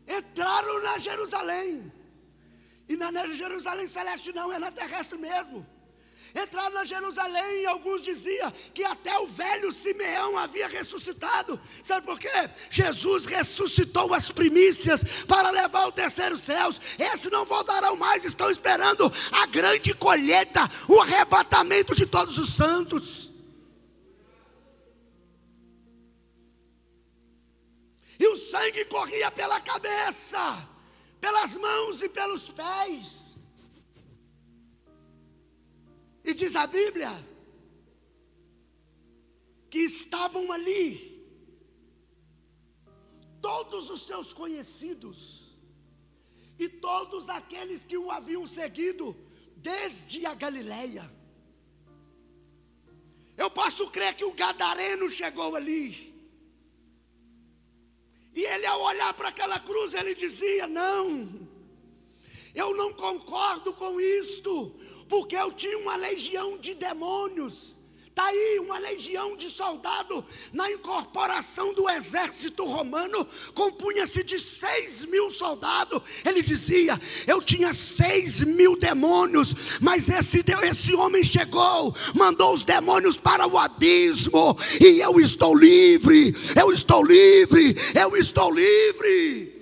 Entraram 0.07 0.79
na 0.81 0.97
Jerusalém. 0.97 1.91
E 2.87 2.95
na 2.95 3.27
Jerusalém 3.27 3.85
celeste 3.85 4.31
não, 4.31 4.51
é 4.53 4.59
na 4.59 4.71
terrestre 4.71 5.17
mesmo. 5.17 5.65
Entraram 6.33 6.73
na 6.75 6.85
Jerusalém 6.85 7.61
e 7.61 7.65
alguns 7.65 8.03
diziam 8.03 8.51
que 8.73 8.83
até 8.85 9.19
o 9.19 9.27
velho 9.27 9.71
Simeão 9.73 10.37
havia 10.37 10.67
ressuscitado. 10.67 11.59
Sabe 11.83 12.05
por 12.05 12.17
quê? 12.17 12.49
Jesus 12.69 13.25
ressuscitou 13.25 14.13
as 14.13 14.31
primícias 14.31 15.03
para 15.27 15.49
levar 15.49 15.87
o 15.87 15.91
terceiro 15.91 16.37
céus. 16.37 16.79
Esses 16.97 17.29
não 17.29 17.43
voltarão 17.43 17.97
mais, 17.97 18.23
estão 18.23 18.49
esperando 18.49 19.11
a 19.31 19.45
grande 19.47 19.93
colheita, 19.93 20.71
o 20.87 21.01
arrebatamento 21.01 21.93
de 21.93 22.05
todos 22.05 22.37
os 22.37 22.53
santos. 22.53 23.31
E 28.17 28.27
o 28.27 28.37
sangue 28.37 28.85
corria 28.85 29.29
pela 29.31 29.59
cabeça, 29.59 30.65
pelas 31.19 31.57
mãos 31.57 32.01
e 32.01 32.07
pelos 32.07 32.47
pés. 32.47 33.20
Diz 36.41 36.55
a 36.55 36.65
Bíblia 36.65 37.11
que 39.69 39.77
estavam 39.77 40.51
ali 40.51 40.83
todos 43.39 43.91
os 43.91 44.07
seus 44.07 44.33
conhecidos 44.33 45.17
e 46.57 46.67
todos 46.67 47.29
aqueles 47.29 47.85
que 47.85 47.95
o 47.95 48.09
haviam 48.09 48.47
seguido 48.47 49.15
desde 49.55 50.25
a 50.25 50.33
Galileia. 50.33 51.05
Eu 53.37 53.51
posso 53.51 53.91
crer 53.91 54.15
que 54.15 54.25
o 54.25 54.33
gadareno 54.33 55.07
chegou 55.09 55.55
ali. 55.55 56.11
E 58.33 58.41
ele 58.43 58.65
ao 58.65 58.81
olhar 58.81 59.13
para 59.13 59.29
aquela 59.29 59.59
cruz, 59.59 59.93
ele 59.93 60.15
dizia: 60.15 60.65
"Não. 60.65 61.47
Eu 62.55 62.75
não 62.75 62.91
concordo 62.93 63.73
com 63.73 64.01
isto 64.01 64.80
porque 65.11 65.35
eu 65.35 65.51
tinha 65.51 65.77
uma 65.77 65.97
legião 65.97 66.57
de 66.57 66.73
demônios 66.73 67.75
Está 68.11 68.25
aí 68.25 68.59
uma 68.59 68.77
legião 68.77 69.37
de 69.37 69.49
soldado 69.49 70.25
na 70.51 70.69
incorporação 70.69 71.73
do 71.73 71.89
exército 71.89 72.65
romano, 72.65 73.25
compunha-se 73.53 74.21
de 74.21 74.37
seis 74.37 75.05
mil 75.05 75.31
soldados. 75.31 76.01
Ele 76.25 76.43
dizia: 76.43 76.99
Eu 77.25 77.41
tinha 77.41 77.73
seis 77.73 78.41
mil 78.41 78.75
demônios, 78.75 79.55
mas 79.79 80.09
esse, 80.09 80.43
esse 80.63 80.93
homem 80.93 81.23
chegou, 81.23 81.95
mandou 82.13 82.53
os 82.53 82.65
demônios 82.65 83.15
para 83.15 83.47
o 83.47 83.57
abismo, 83.57 84.57
e 84.81 84.99
eu 84.99 85.17
estou 85.17 85.55
livre, 85.55 86.35
eu 86.53 86.69
estou 86.73 87.01
livre, 87.05 87.77
eu 87.95 88.17
estou 88.17 88.53
livre. 88.53 89.55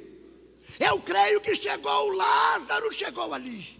Eu 0.80 0.98
creio 1.02 1.40
que 1.40 1.56
chegou 1.56 2.16
Lázaro, 2.16 2.92
chegou 2.92 3.32
ali. 3.32 3.79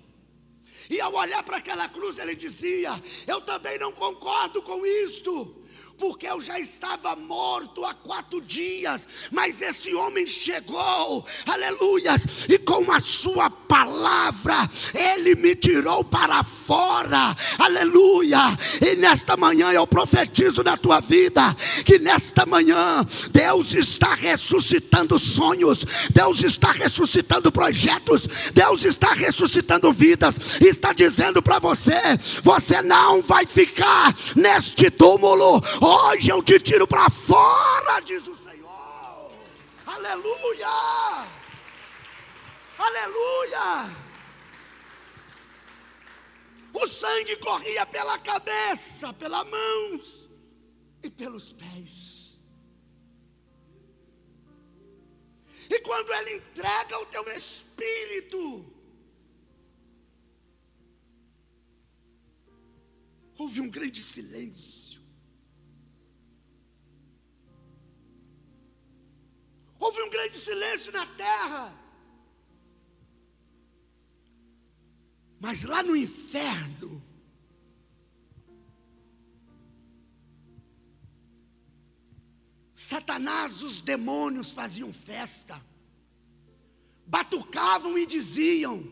E 0.90 1.00
ao 1.00 1.14
olhar 1.14 1.44
para 1.44 1.58
aquela 1.58 1.88
cruz, 1.88 2.18
ele 2.18 2.36
dizia: 2.36 2.92
Eu 3.28 3.42
também 3.42 3.78
não 3.78 3.92
concordo 3.92 4.62
com 4.62 4.86
isto 4.86 5.59
porque 6.00 6.26
eu 6.26 6.40
já 6.40 6.58
estava 6.58 7.16
morto 7.16 7.84
há 7.84 7.94
quatro 7.94 8.40
dias, 8.40 9.08
mas 9.32 9.62
esse 9.62 9.94
homem 9.94 10.26
chegou, 10.26 11.26
aleluias, 11.46 12.46
e 12.48 12.58
com 12.58 12.90
a 12.92 13.00
sua 13.02 13.50
palavra, 13.50 14.70
ele 14.94 15.36
me 15.36 15.56
tirou 15.56 16.04
para 16.04 16.42
fora, 16.42 17.36
aleluia, 17.58 18.58
e 18.82 18.96
nesta 18.96 19.36
manhã 19.36 19.72
eu 19.72 19.86
profetizo 19.86 20.64
na 20.64 20.78
tua 20.78 21.02
vida, 21.02 21.56
que 21.86 22.00
nesta 22.00 22.46
manhã 22.46 23.06
Deus 23.30 23.74
está 23.74 24.16
ressuscitando 24.16 25.20
sonhos, 25.20 25.86
Deus 26.14 26.42
está 26.44 26.72
ressuscitando 26.72 27.52
projetos, 27.52 28.28
Deus 28.54 28.84
está 28.86 29.14
ressuscitando 29.14 29.92
vidas, 29.92 30.38
está 30.62 30.94
dizendo 30.94 31.42
para 31.42 31.60
você: 31.60 32.00
você 32.42 32.82
não 32.82 33.22
vai 33.22 33.46
ficar 33.46 34.16
neste 34.36 34.90
túmulo, 34.90 35.62
Hoje 35.92 36.30
eu 36.30 36.44
te 36.44 36.60
tiro 36.60 36.88
para 36.88 37.10
fora, 37.10 38.00
diz 38.02 38.22
o 38.28 38.36
Senhor. 38.38 39.32
Aleluia! 39.88 40.68
Aleluia! 42.78 43.98
O 46.72 46.86
sangue 46.88 47.36
corria 47.38 47.88
pela 47.88 48.20
cabeça, 48.20 49.12
pelas 49.14 49.50
mãos 49.50 50.30
e 51.02 51.10
pelos 51.10 51.52
pés. 51.54 52.40
E 55.72 55.80
quando 55.80 56.14
Ele 56.14 56.36
entrega 56.36 57.00
o 57.00 57.06
teu 57.08 57.28
espírito, 57.36 58.72
houve 63.40 63.60
um 63.60 63.70
grande 63.72 64.04
silêncio. 64.04 64.79
Houve 69.80 70.02
um 70.02 70.10
grande 70.10 70.38
silêncio 70.38 70.92
na 70.92 71.06
terra. 71.06 71.74
Mas 75.40 75.64
lá 75.64 75.82
no 75.82 75.96
inferno, 75.96 77.02
Satanás, 82.74 83.64
os 83.64 83.80
demônios 83.80 84.52
faziam 84.52 84.92
festa, 84.92 85.64
batucavam 87.06 87.98
e 87.98 88.06
diziam: 88.06 88.84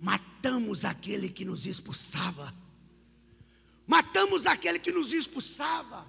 matamos 0.00 0.84
aquele 0.84 1.28
que 1.28 1.44
nos 1.44 1.66
expulsava, 1.66 2.54
matamos 3.86 4.46
aquele 4.46 4.78
que 4.78 4.92
nos 4.92 5.12
expulsava. 5.12 6.06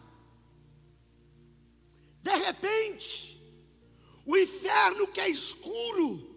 De 2.21 2.35
repente, 2.35 3.32
o 4.25 4.37
inferno 4.37 5.07
que 5.07 5.19
é 5.19 5.29
escuro 5.29 6.29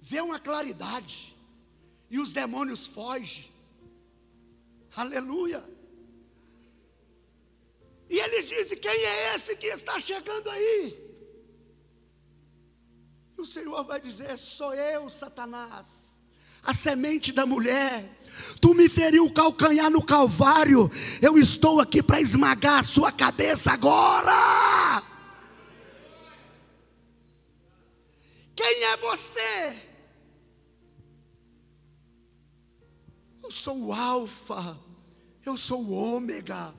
vê 0.00 0.20
uma 0.20 0.40
claridade 0.40 1.36
e 2.10 2.18
os 2.18 2.32
demônios 2.32 2.86
fogem. 2.86 3.50
Aleluia. 4.94 5.64
E 8.10 8.18
eles 8.18 8.48
dizem: 8.48 8.76
Quem 8.76 8.90
é 8.90 9.34
esse 9.34 9.56
que 9.56 9.66
está 9.68 9.98
chegando 9.98 10.50
aí? 10.50 10.94
E 13.36 13.40
o 13.40 13.46
Senhor 13.46 13.82
vai 13.84 14.00
dizer: 14.00 14.36
Sou 14.36 14.74
eu, 14.74 15.08
Satanás, 15.08 16.20
a 16.62 16.74
semente 16.74 17.32
da 17.32 17.46
mulher. 17.46 18.18
Tu 18.60 18.74
me 18.74 18.88
feriu 18.88 19.26
o 19.26 19.32
calcanhar 19.32 19.90
no 19.90 20.02
Calvário. 20.02 20.90
Eu 21.20 21.38
estou 21.38 21.80
aqui 21.80 22.02
para 22.02 22.20
esmagar 22.20 22.80
a 22.80 22.82
sua 22.82 23.12
cabeça 23.12 23.72
agora. 23.72 24.81
Quem 28.62 28.84
é 28.84 28.96
você? 28.96 29.82
Eu 33.42 33.50
sou 33.50 33.86
o 33.86 33.92
Alfa, 33.92 34.78
eu 35.44 35.56
sou 35.56 35.82
o 35.82 35.92
Ômega. 35.92 36.72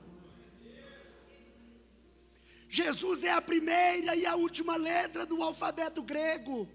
Jesus 2.70 3.22
é 3.22 3.32
a 3.32 3.42
primeira 3.42 4.16
e 4.16 4.24
a 4.24 4.34
última 4.34 4.76
letra 4.76 5.26
do 5.26 5.42
alfabeto 5.42 6.02
grego. 6.02 6.66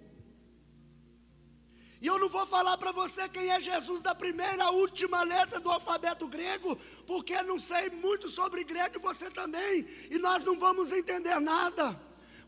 E 2.00 2.06
eu 2.06 2.20
não 2.20 2.30
vou 2.30 2.46
falar 2.46 2.78
para 2.78 2.92
você 2.92 3.28
quem 3.28 3.50
é 3.50 3.60
Jesus 3.60 4.02
da 4.02 4.14
primeira 4.14 4.66
a 4.66 4.70
última 4.70 5.24
letra 5.24 5.60
do 5.60 5.72
alfabeto 5.72 6.28
grego, 6.28 6.76
porque 7.08 7.42
não 7.42 7.58
sei 7.58 7.90
muito 7.90 8.30
sobre 8.30 8.64
grego 8.64 8.98
e 8.98 9.02
você 9.02 9.32
também, 9.32 9.88
e 10.12 10.20
nós 10.20 10.44
não 10.44 10.60
vamos 10.60 10.92
entender 10.92 11.40
nada. 11.42 12.00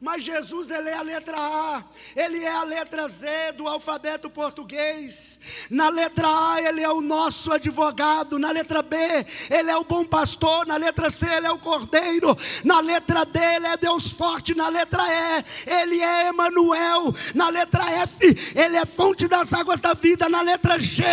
Mas 0.02 0.24
Jesus, 0.24 0.72
ele 0.72 0.90
é 0.90 0.96
a 0.96 1.04
letra 1.04 1.38
A, 1.38 1.84
ele 2.16 2.44
é 2.44 2.52
a 2.52 2.64
letra 2.64 3.08
Z 3.08 3.52
do 3.56 3.68
alfabeto 3.68 4.32
português. 4.32 5.40
Na 5.70 5.90
letra 5.90 6.28
A, 6.28 6.60
ele 6.60 6.82
é 6.82 6.90
o 6.90 7.02
nosso 7.02 7.54
advogado. 7.54 8.40
Na 8.40 8.50
letra 8.50 8.82
B, 8.82 8.98
ele 9.48 9.70
é 9.70 9.78
o 9.78 9.84
bom 9.84 10.04
pastor. 10.04 10.66
Na 10.66 10.76
letra 10.76 11.12
C, 11.12 11.28
ele 11.32 11.46
é 11.46 11.52
o 11.52 11.60
cordeiro. 11.60 12.36
Na 12.64 12.80
letra 12.80 13.24
D, 13.24 13.40
ele 13.40 13.68
é 13.68 13.78
Deus 13.78 14.10
forte. 14.12 14.56
Na 14.56 14.70
letra 14.70 15.04
E, 15.04 15.46
ele 15.70 16.02
é 16.02 16.30
Emanuel. 16.30 17.14
Na 17.36 17.50
letra 17.50 17.88
F, 17.92 18.54
ele 18.56 18.78
é 18.78 18.86
fonte 18.88 19.28
das 19.28 19.54
águas 19.54 19.80
da 19.82 19.94
vida. 19.94 20.28
Na 20.28 20.42
letra 20.42 20.80
G, 20.80 21.04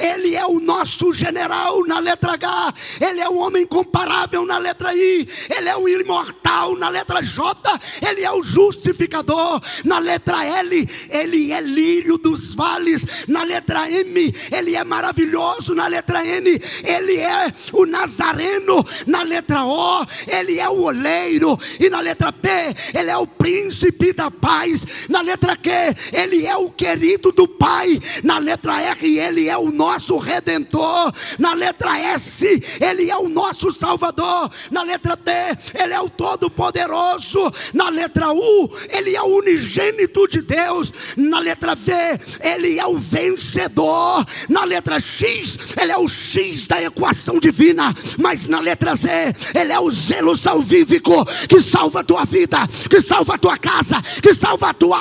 ele 0.00 0.34
é 0.34 0.44
o 0.44 0.58
nosso 0.58 1.12
general. 1.12 1.86
Na 1.86 2.00
letra 2.00 2.32
H, 2.32 2.74
ele 3.00 3.20
é 3.20 3.28
o 3.28 3.36
homem 3.36 3.64
comparável. 3.64 4.44
Na 4.44 4.58
letra 4.58 4.92
I, 4.92 5.28
ele 5.48 5.68
é 5.68 5.76
o 5.76 5.88
imortal. 5.88 6.76
Na 6.76 6.88
letra 6.88 7.22
J, 7.22 7.80
ele 8.04 8.24
é 8.24 8.31
o 8.32 8.42
justificador. 8.42 9.60
Na 9.84 9.98
letra 9.98 10.44
L, 10.44 10.88
ele 11.10 11.52
é 11.52 11.60
lírio 11.60 12.18
dos 12.18 12.54
vales. 12.54 13.04
Na 13.28 13.42
letra 13.42 13.90
M, 13.90 14.34
ele 14.50 14.76
é 14.76 14.84
maravilhoso. 14.84 15.74
Na 15.74 15.86
letra 15.86 16.24
N, 16.24 16.60
ele 16.82 17.16
é 17.18 17.52
o 17.72 17.86
Nazareno. 17.86 18.84
Na 19.06 19.22
letra 19.22 19.64
O, 19.64 20.06
ele 20.26 20.58
é 20.58 20.68
o 20.68 20.82
oleiro. 20.82 21.58
E 21.78 21.88
na 21.88 22.00
letra 22.00 22.32
P, 22.32 22.48
ele 22.94 23.10
é 23.10 23.16
o 23.16 23.26
príncipe 23.26 24.12
da 24.12 24.30
paz. 24.30 24.84
Na 25.08 25.20
letra 25.20 25.56
Q, 25.56 25.70
ele 26.12 26.46
é 26.46 26.56
o 26.56 26.70
querido 26.70 27.32
do 27.32 27.46
Pai. 27.46 28.00
Na 28.22 28.38
letra 28.38 28.80
R, 28.80 29.18
ele 29.18 29.48
é 29.48 29.56
o 29.56 29.70
nosso 29.70 30.16
redentor. 30.18 31.12
Na 31.38 31.54
letra 31.54 31.98
S, 31.98 32.44
ele 32.80 33.10
é 33.10 33.16
o 33.16 33.28
nosso 33.28 33.72
salvador. 33.72 34.50
Na 34.70 34.82
letra 34.82 35.16
T, 35.16 35.30
ele 35.74 35.92
é 35.92 36.00
o 36.00 36.10
todo-poderoso. 36.10 37.52
Na 37.72 37.88
letra 37.88 38.21
letra 38.22 38.32
U, 38.32 38.70
ele 38.90 39.16
é 39.16 39.22
o 39.22 39.38
unigênito 39.38 40.28
de 40.28 40.42
Deus. 40.42 40.92
Na 41.16 41.40
letra 41.40 41.74
V, 41.74 41.92
ele 42.40 42.78
é 42.78 42.86
o 42.86 42.96
vencedor. 42.96 44.24
Na 44.48 44.64
letra 44.64 45.00
X, 45.00 45.58
ele 45.80 45.90
é 45.90 45.98
o 45.98 46.08
X 46.08 46.66
da 46.68 46.80
equação 46.80 47.40
divina. 47.40 47.94
Mas 48.18 48.46
na 48.46 48.60
letra 48.60 48.94
Z, 48.94 49.34
ele 49.54 49.72
é 49.72 49.80
o 49.80 49.90
zelo 49.90 50.36
salvífico 50.36 51.24
que 51.48 51.60
salva 51.60 52.00
a 52.00 52.04
tua 52.04 52.24
vida, 52.24 52.58
que 52.88 53.00
salva 53.00 53.34
a 53.34 53.38
tua 53.38 53.58
casa, 53.58 54.00
que 54.22 54.34
salva 54.34 54.70
a 54.70 54.74
tua 54.74 54.98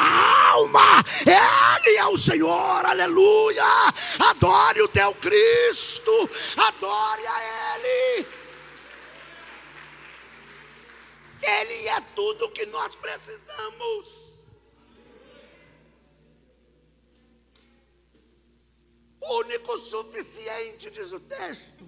alma. 0.51 1.05
Ele 1.25 1.97
é 1.97 2.05
o 2.07 2.17
Senhor, 2.17 2.85
aleluia. 2.85 3.63
Adore 4.19 4.81
o 4.81 4.87
teu 4.87 5.13
Cristo, 5.15 6.29
adore 6.57 7.21
a 7.27 7.77
Ele. 7.77 8.40
Ele 11.41 11.87
é 11.87 12.01
tudo 12.15 12.45
o 12.45 12.51
que 12.51 12.65
nós 12.67 12.95
precisamos. 12.95 14.21
Único 19.21 19.77
suficiente, 19.77 20.89
diz 20.89 21.11
o 21.11 21.19
texto. 21.19 21.85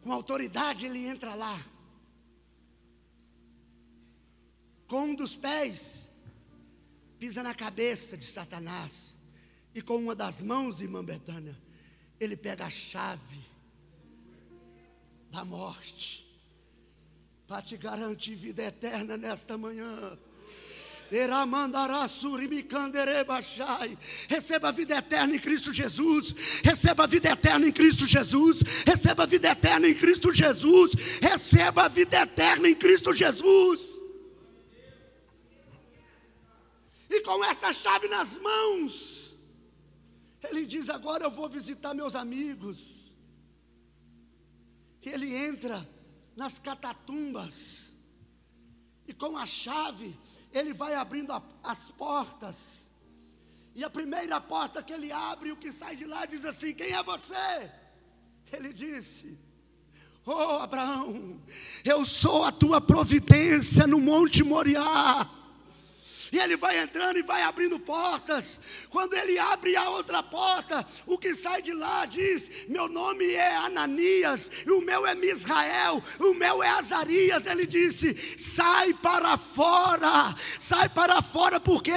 Com 0.00 0.12
autoridade 0.12 0.86
ele 0.86 1.06
entra 1.06 1.34
lá. 1.34 1.62
Com 4.86 5.02
um 5.02 5.14
dos 5.14 5.36
pés, 5.36 6.06
pisa 7.18 7.42
na 7.42 7.54
cabeça 7.54 8.16
de 8.16 8.24
Satanás 8.24 9.18
E 9.74 9.82
com 9.82 9.96
uma 9.96 10.14
das 10.14 10.40
mãos, 10.40 10.80
irmã 10.80 11.04
Betânia, 11.04 11.54
ele 12.20 12.36
pega 12.36 12.66
a 12.66 12.70
chave 12.70 13.38
da 15.30 15.44
morte 15.44 16.26
para 17.46 17.62
te 17.62 17.76
garantir 17.76 18.34
vida 18.34 18.62
eterna 18.64 19.16
nesta 19.16 19.56
manhã. 19.56 20.18
Receba 24.28 24.68
a 24.68 24.72
vida 24.72 24.96
eterna 24.96 25.34
em 25.34 25.38
Cristo 25.38 25.72
Jesus. 25.72 26.34
Receba 26.62 27.04
a 27.04 27.06
vida 27.06 27.30
eterna 27.30 27.66
em 27.66 27.72
Cristo 27.72 28.04
Jesus. 28.04 28.60
Receba 28.86 29.22
a 29.22 29.26
vida 29.26 29.48
eterna 29.48 29.88
em 29.88 29.94
Cristo 29.94 30.34
Jesus. 30.34 30.92
Receba 31.22 31.84
a 31.84 31.88
vida 31.88 32.20
eterna 32.20 32.68
em 32.68 32.74
Cristo 32.74 33.14
Jesus. 33.14 33.98
E 37.08 37.22
com 37.22 37.42
essa 37.42 37.72
chave 37.72 38.06
nas 38.08 38.38
mãos, 38.38 39.17
ele 40.50 40.66
diz: 40.66 40.88
Agora 40.88 41.24
eu 41.24 41.30
vou 41.30 41.48
visitar 41.48 41.94
meus 41.94 42.14
amigos. 42.14 43.12
E 45.02 45.08
ele 45.08 45.34
entra 45.34 45.88
nas 46.36 46.58
catatumbas. 46.58 47.92
E 49.06 49.12
com 49.14 49.36
a 49.36 49.46
chave, 49.46 50.18
ele 50.52 50.74
vai 50.74 50.94
abrindo 50.94 51.32
a, 51.32 51.42
as 51.62 51.90
portas. 51.90 52.86
E 53.74 53.84
a 53.84 53.90
primeira 53.90 54.40
porta 54.40 54.82
que 54.82 54.92
ele 54.92 55.12
abre, 55.12 55.52
o 55.52 55.56
que 55.56 55.72
sai 55.72 55.96
de 55.96 56.04
lá 56.04 56.26
diz 56.26 56.44
assim: 56.44 56.74
Quem 56.74 56.92
é 56.92 57.02
você? 57.02 57.72
Ele 58.52 58.72
disse: 58.72 59.38
Oh 60.24 60.60
Abraão, 60.60 61.40
eu 61.84 62.04
sou 62.04 62.44
a 62.44 62.52
tua 62.52 62.80
providência 62.80 63.86
no 63.86 64.00
Monte 64.00 64.42
Moriá. 64.42 65.37
E 66.30 66.38
ele 66.38 66.56
vai 66.56 66.78
entrando 66.78 67.18
e 67.18 67.22
vai 67.22 67.42
abrindo 67.42 67.78
portas. 67.78 68.60
Quando 68.90 69.14
ele 69.14 69.38
abre 69.38 69.76
a 69.76 69.88
outra 69.90 70.22
porta, 70.22 70.84
o 71.06 71.16
que 71.16 71.34
sai 71.34 71.62
de 71.62 71.72
lá 71.72 72.04
diz: 72.04 72.50
Meu 72.68 72.88
nome 72.88 73.32
é 73.32 73.56
Ananias, 73.56 74.50
e 74.66 74.70
o 74.70 74.80
meu 74.80 75.06
é 75.06 75.14
Misrael, 75.14 76.02
o 76.18 76.34
meu 76.34 76.62
é 76.62 76.68
Azarias. 76.68 77.46
Ele 77.46 77.66
disse: 77.66 78.16
Sai 78.36 78.92
para 78.92 79.36
fora, 79.36 80.34
sai 80.58 80.88
para 80.88 81.22
fora, 81.22 81.58
porque 81.58 81.92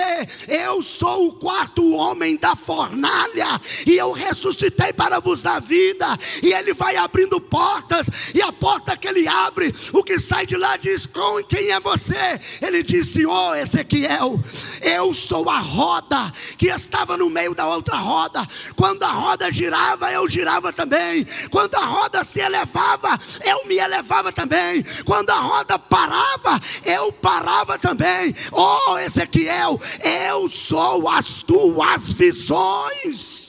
eu 0.48 0.82
sou 0.82 1.28
o 1.28 1.34
quarto 1.34 1.94
homem 1.94 2.38
da 2.38 2.56
fornalha, 2.56 3.60
e 3.86 3.98
eu 3.98 4.12
ressuscitei 4.12 4.94
para 4.94 5.20
vos 5.20 5.42
dar 5.42 5.60
vida. 5.60 6.18
E 6.42 6.54
ele 6.54 6.74
vai 6.74 6.96
abrindo 6.96 7.40
portas, 7.42 8.08
e 8.34 8.42
a 8.42 8.52
porta 8.52 8.96
que 8.96 9.08
ele 9.08 9.28
abre, 9.28 9.74
o 9.92 10.04
que 10.04 10.20
sai 10.20 10.46
de 10.46 10.56
lá 10.56 10.78
diz: 10.78 11.06
Com 11.06 11.44
quem 11.44 11.72
é 11.72 11.80
você? 11.80 12.40
Ele 12.62 12.82
disse: 12.82 13.26
Oh, 13.26 13.54
Ezequiel 13.54 14.21
céu. 14.22 14.40
Eu 14.82 15.14
sou 15.14 15.50
a 15.50 15.60
roda 15.60 16.32
que 16.58 16.68
estava 16.68 17.18
no 17.18 17.30
meio 17.30 17.56
da 17.56 17.68
outra 17.68 17.96
roda. 17.96 18.48
Quando 18.76 19.04
a 19.04 19.12
roda 19.12 19.52
girava, 19.52 20.12
eu 20.12 20.28
girava 20.30 20.72
também. 20.72 21.26
Quando 21.50 21.76
a 21.76 21.86
roda 21.86 22.24
se 22.24 22.40
elevava, 22.40 23.20
eu 23.44 23.66
me 23.66 23.78
elevava 23.78 24.32
também. 24.32 24.84
Quando 25.06 25.32
a 25.32 25.40
roda 25.40 25.80
parava, 25.80 26.62
eu 26.86 27.12
parava 27.12 27.78
também. 27.80 28.36
Oh, 28.52 28.98
Ezequiel, 29.00 29.80
eu 30.04 30.50
sou 30.50 31.10
as 31.10 31.42
tuas 31.42 32.14
visões 32.14 33.42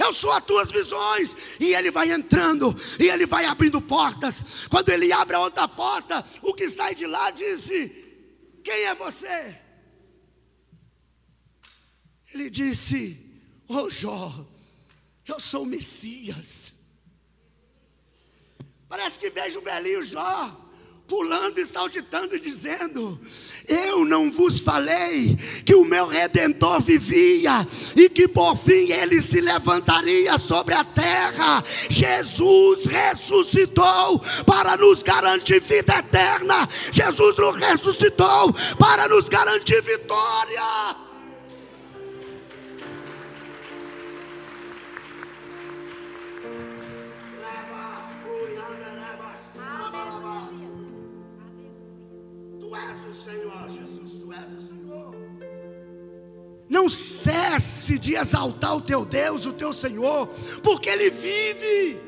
eu 0.00 0.12
sou 0.12 0.30
as 0.30 0.44
tuas 0.44 0.70
visões. 0.70 1.34
E 1.58 1.74
ele 1.74 1.90
vai 1.90 2.12
entrando, 2.12 2.72
e 3.00 3.08
ele 3.08 3.26
vai 3.26 3.44
abrindo 3.46 3.80
portas. 3.80 4.44
Quando 4.70 4.90
ele 4.90 5.12
abre 5.12 5.34
a 5.34 5.40
outra 5.40 5.66
porta, 5.66 6.24
o 6.40 6.54
que 6.54 6.70
sai 6.70 6.94
de 6.94 7.04
lá 7.04 7.32
diz: 7.32 7.66
Quem 8.62 8.84
é 8.84 8.94
você? 8.94 9.58
Ele 12.34 12.50
disse: 12.50 13.24
Ô 13.66 13.74
oh, 13.74 13.90
Jó, 13.90 14.46
eu 15.26 15.40
sou 15.40 15.62
o 15.62 15.66
Messias. 15.66 16.74
Parece 18.88 19.18
que 19.18 19.30
vejo 19.30 19.58
o 19.58 19.62
velhinho 19.62 20.02
Jó 20.02 20.68
pulando 21.08 21.58
e 21.58 21.66
saltitando 21.66 22.36
e 22.36 22.38
dizendo: 22.38 23.18
Eu 23.66 24.04
não 24.04 24.30
vos 24.30 24.60
falei 24.60 25.36
que 25.64 25.74
o 25.74 25.84
meu 25.84 26.06
redentor 26.06 26.82
vivia 26.82 27.66
e 27.96 28.10
que 28.10 28.28
por 28.28 28.54
fim 28.54 28.92
ele 28.92 29.20
se 29.22 29.40
levantaria 29.40 30.38
sobre 30.38 30.74
a 30.74 30.84
terra. 30.84 31.64
Jesus 31.88 32.84
ressuscitou 32.84 34.20
para 34.44 34.76
nos 34.76 35.02
garantir 35.02 35.60
vida 35.60 35.96
eterna. 35.96 36.68
Jesus 36.92 37.36
nos 37.38 37.56
ressuscitou 37.56 38.52
para 38.78 39.08
nos 39.08 39.28
garantir 39.28 39.82
vitória. 39.82 41.07
Não 56.78 56.88
cesse 56.88 57.98
de 57.98 58.14
exaltar 58.14 58.76
o 58.76 58.80
teu 58.80 59.04
Deus, 59.04 59.44
o 59.44 59.52
teu 59.52 59.72
Senhor, 59.72 60.28
porque 60.62 60.88
Ele 60.88 61.10
vive. 61.10 62.00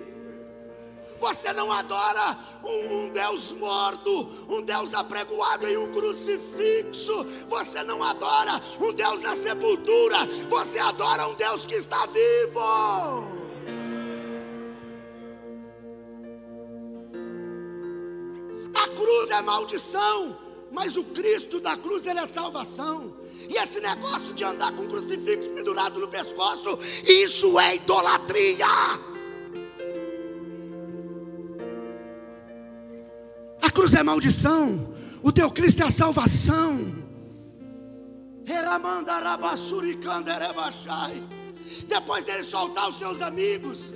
Você 1.18 1.52
não 1.52 1.72
adora 1.72 2.38
um 2.62 3.08
Deus 3.08 3.50
morto, 3.50 4.30
um 4.48 4.62
Deus 4.62 4.94
apregoado 4.94 5.66
em 5.66 5.76
um 5.76 5.90
crucifixo. 5.90 7.26
Você 7.48 7.82
não 7.82 8.00
adora 8.00 8.62
um 8.80 8.92
Deus 8.92 9.20
na 9.22 9.34
sepultura. 9.34 10.18
Você 10.48 10.78
adora 10.78 11.26
um 11.26 11.34
Deus 11.34 11.66
que 11.66 11.74
está 11.74 12.06
vivo. 12.06 12.60
A 18.72 18.88
cruz 18.94 19.30
é 19.30 19.42
maldição, 19.42 20.38
mas 20.70 20.96
o 20.96 21.02
Cristo 21.02 21.58
da 21.58 21.76
cruz 21.76 22.06
ele 22.06 22.20
é 22.20 22.26
salvação. 22.26 23.19
E 23.48 23.56
esse 23.56 23.80
negócio 23.80 24.32
de 24.32 24.44
andar 24.44 24.72
com 24.72 24.86
crucifixo 24.86 25.48
pendurado 25.50 25.98
no 25.98 26.08
pescoço, 26.08 26.78
isso 27.06 27.58
é 27.58 27.76
idolatria. 27.76 28.66
A 33.62 33.70
cruz 33.70 33.94
é 33.94 34.02
maldição, 34.02 34.94
o 35.22 35.32
teu 35.32 35.50
Cristo 35.50 35.82
é 35.82 35.86
a 35.86 35.90
salvação. 35.90 37.00
Depois 41.86 42.24
dele 42.24 42.42
soltar 42.42 42.88
os 42.88 42.98
seus 42.98 43.22
amigos, 43.22 43.94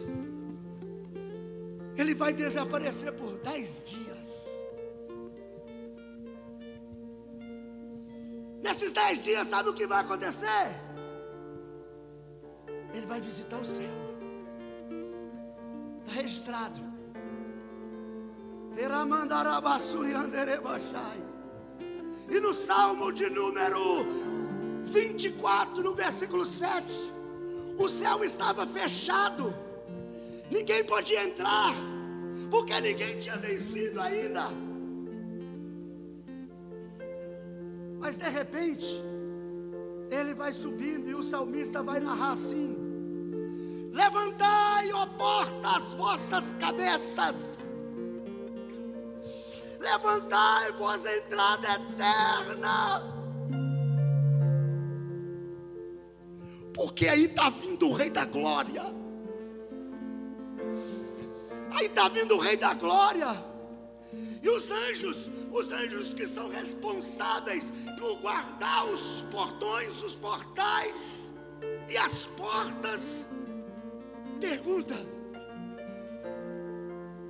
ele 1.97 2.15
vai 2.15 2.33
desaparecer 2.33 3.13
por 3.13 3.33
dez 3.39 3.83
dias. 3.85 4.14
Nesses 8.65 8.93
dez 8.93 9.23
dias, 9.23 9.47
sabe 9.47 9.69
o 9.69 9.75
que 9.75 9.87
vai 9.87 10.01
acontecer? 10.01 10.81
Ele 12.95 13.05
vai 13.05 13.21
visitar 13.21 13.59
o 13.59 13.65
céu. 13.65 13.95
Está 16.01 16.13
registrado. 16.23 16.81
E 22.27 22.41
no 22.41 22.55
Salmo 22.55 23.13
de 23.13 23.29
número 23.29 24.07
24, 24.83 25.83
no 25.83 25.95
versículo 25.95 26.47
7, 26.47 27.13
o 27.79 27.87
céu 27.87 28.25
estava 28.25 28.67
fechado, 28.67 29.55
ninguém 30.51 30.83
podia 30.85 31.23
entrar, 31.23 31.75
porque 32.51 32.81
ninguém 32.81 33.21
tinha 33.21 33.37
vencido 33.37 34.01
ainda. 34.01 34.64
Mas 38.05 38.19
de 38.19 38.29
repente, 38.29 39.03
ele 40.11 40.35
vai 40.35 40.53
subindo 40.53 41.09
e 41.09 41.15
o 41.15 41.23
salmista 41.23 41.83
vai 41.83 42.01
narrar 42.01 42.33
assim: 42.33 42.77
Levantai, 43.91 44.93
ó 44.93 45.07
porta, 45.07 45.69
as 45.79 45.95
vossas 45.95 46.53
cabeças, 46.61 47.73
levantai 49.81 50.73
vossa 50.73 51.17
entrada 51.17 51.67
eterna. 51.67 53.15
Porque 56.75 57.09
aí 57.09 57.25
está 57.25 57.49
vindo 57.49 57.89
o 57.89 57.95
Rei 57.95 58.11
da 58.11 58.27
Glória. 58.27 58.85
Aí 61.71 61.87
está 61.87 62.11
vindo 62.11 62.37
o 62.37 62.39
Rei 62.39 62.59
da 62.59 62.75
Glória. 62.75 63.29
E 64.43 64.49
os 64.51 64.71
anjos, 64.71 65.31
os 65.55 65.71
anjos 65.71 66.13
que 66.13 66.27
são 66.27 66.51
responsáveis 66.51 67.63
por 67.97 68.17
guardar 68.17 68.85
os 68.87 69.23
portões, 69.31 70.03
os 70.03 70.15
portais 70.17 71.33
e 71.89 71.97
as 71.97 72.27
portas. 72.37 73.27
Pergunta: 74.41 74.95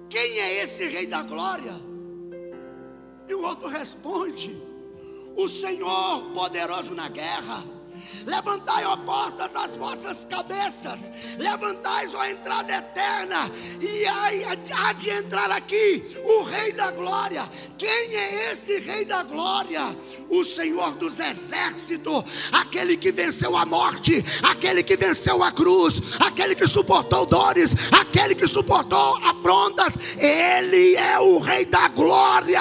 quem 0.08 0.40
é 0.40 0.62
esse 0.62 0.88
Rei 0.88 1.06
da 1.06 1.22
Glória? 1.22 1.74
E 3.28 3.34
o 3.34 3.42
outro 3.42 3.68
responde: 3.68 4.58
o 5.36 5.46
Senhor 5.46 6.32
poderoso 6.32 6.94
na 6.94 7.08
guerra. 7.08 7.62
Levantai, 8.26 8.84
ó 8.84 8.96
portas, 8.96 9.54
as 9.54 9.76
vossas 9.76 10.24
cabeças, 10.24 11.12
levantais, 11.38 12.14
ó 12.14 12.24
entrada 12.24 12.74
eterna, 12.74 13.50
e 13.80 14.06
há 14.06 14.92
de 14.92 15.10
entrar 15.10 15.50
aqui 15.50 16.04
o 16.24 16.42
Rei 16.44 16.72
da 16.72 16.90
Glória. 16.90 17.48
Quem 17.76 17.88
é 17.88 18.52
esse 18.52 18.78
Rei 18.78 19.04
da 19.04 19.22
Glória? 19.22 19.96
O 20.30 20.44
Senhor 20.44 20.94
dos 20.94 21.20
Exércitos, 21.20 22.24
aquele 22.52 22.96
que 22.96 23.12
venceu 23.12 23.56
a 23.56 23.66
morte, 23.66 24.24
aquele 24.42 24.82
que 24.82 24.96
venceu 24.96 25.42
a 25.42 25.52
cruz, 25.52 26.14
aquele 26.20 26.54
que 26.54 26.66
suportou 26.66 27.26
dores, 27.26 27.70
aquele 27.92 28.34
que 28.34 28.46
suportou 28.46 29.16
afrontas. 29.18 29.94
Ele 30.16 30.96
é 30.96 31.18
o 31.18 31.38
Rei 31.38 31.66
da 31.66 31.88
Glória. 31.88 32.60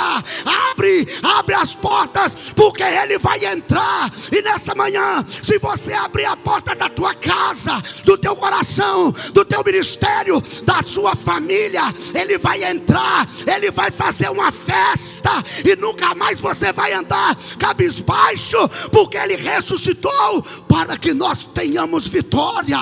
Abre, 0.71 1.07
abre 1.21 1.55
as 1.55 1.73
portas, 1.73 2.33
porque 2.55 2.83
Ele 2.83 3.17
vai 3.17 3.45
entrar. 3.45 4.11
E 4.31 4.41
nessa 4.41 4.75
manhã, 4.75 5.25
se 5.41 5.57
você 5.57 5.93
abrir 5.93 6.25
a 6.25 6.35
porta 6.35 6.75
da 6.75 6.89
tua 6.89 7.13
casa, 7.15 7.81
do 8.03 8.17
teu 8.17 8.35
coração, 8.35 9.11
do 9.33 9.45
teu 9.45 9.63
ministério, 9.63 10.41
da 10.63 10.83
sua 10.83 11.15
família, 11.15 11.93
Ele 12.13 12.37
vai 12.37 12.63
entrar, 12.63 13.27
Ele 13.47 13.71
vai 13.71 13.91
fazer 13.91 14.29
uma 14.29 14.51
festa, 14.51 15.31
e 15.63 15.75
nunca 15.75 16.13
mais 16.13 16.39
você 16.39 16.71
vai 16.71 16.93
andar 16.93 17.35
cabisbaixo, 17.57 18.69
porque 18.91 19.17
Ele 19.17 19.35
ressuscitou 19.35 20.43
para 20.67 20.97
que 20.97 21.13
nós 21.13 21.45
tenhamos 21.45 22.07
vitória, 22.07 22.79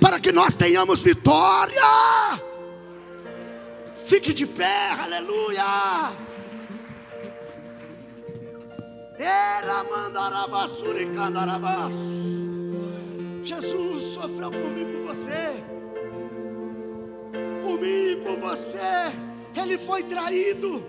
para 0.00 0.18
que 0.18 0.32
nós 0.32 0.54
tenhamos 0.54 1.02
vitória. 1.02 1.82
Fique 3.94 4.32
de 4.32 4.46
pé, 4.46 4.90
aleluia. 4.98 6.31
Jesus 13.42 14.14
sofreu 14.14 14.50
por 14.50 14.70
mim, 14.70 14.86
por 14.92 15.14
você. 15.14 15.62
Por 17.62 17.80
mim 17.80 18.12
e 18.12 18.16
por 18.16 18.36
você. 18.36 18.78
Ele 19.60 19.78
foi 19.78 20.02
traído. 20.04 20.84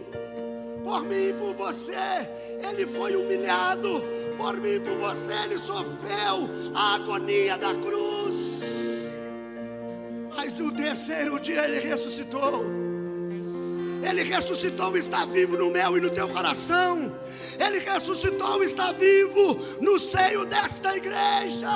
Por 0.83 1.03
mim 1.03 1.29
e 1.29 1.33
por 1.33 1.53
você. 1.55 2.29
Ele 2.67 2.85
foi 2.85 3.15
humilhado. 3.15 4.03
Por 4.37 4.57
mim 4.57 4.75
e 4.75 4.79
por 4.79 4.97
você. 4.97 5.33
Ele 5.45 5.57
sofreu 5.57 6.49
a 6.75 6.95
agonia 6.95 7.57
da 7.57 7.73
cruz. 7.75 8.61
Mas 10.35 10.57
no 10.57 10.71
terceiro 10.71 11.39
dia 11.39 11.65
ele 11.65 11.79
ressuscitou. 11.79 12.65
Ele 14.03 14.23
ressuscitou, 14.23 14.95
está 14.97 15.25
vivo 15.25 15.57
no 15.57 15.69
meu 15.69 15.97
e 15.97 16.01
no 16.01 16.09
teu 16.09 16.27
coração. 16.27 17.15
Ele 17.57 17.79
ressuscitou, 17.79 18.61
está 18.63 18.91
vivo 18.91 19.59
no 19.79 19.97
seio 19.97 20.45
desta 20.45 20.97
igreja. 20.97 21.69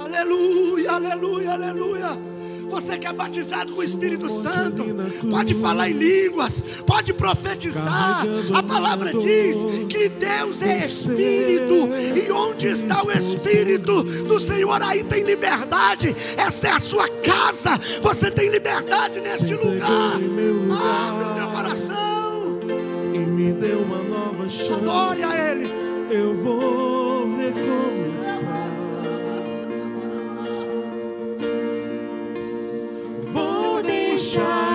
Aleluia, 0.00 0.92
aleluia, 0.92 1.52
aleluia. 1.52 2.27
Você 2.70 2.98
que 2.98 3.06
é 3.06 3.12
batizado 3.12 3.72
com 3.72 3.80
o 3.80 3.84
Espírito 3.84 4.28
Santo, 4.28 4.84
pode 5.30 5.54
falar 5.54 5.90
em 5.90 5.94
línguas, 5.94 6.62
pode 6.86 7.12
profetizar. 7.12 8.26
A 8.54 8.62
palavra 8.62 9.12
diz 9.12 9.56
que 9.88 10.08
Deus 10.08 10.62
é 10.62 10.84
Espírito, 10.84 11.88
e 12.16 12.30
onde 12.30 12.66
está 12.66 13.02
o 13.04 13.10
Espírito 13.10 14.02
do 14.02 14.38
Senhor, 14.38 14.82
aí 14.82 15.02
tem 15.04 15.22
liberdade. 15.22 16.14
Essa 16.36 16.68
é 16.68 16.72
a 16.72 16.78
sua 16.78 17.08
casa, 17.08 17.80
você 18.02 18.30
tem 18.30 18.48
liberdade 18.50 19.20
neste 19.20 19.54
lugar. 19.54 20.14
Abre 20.14 21.24
o 21.24 21.34
teu 21.34 21.48
coração 21.48 22.58
e 23.14 23.18
me 23.18 23.52
deu 23.52 23.80
uma 23.80 24.02
nova 24.02 24.48
chance. 24.48 24.72
Adore 24.72 25.22
a 25.22 25.50
Ele. 25.50 25.68
Eu 26.10 26.34
vou 26.36 27.36
recomeçar. 27.36 28.07
shine. 34.28 34.67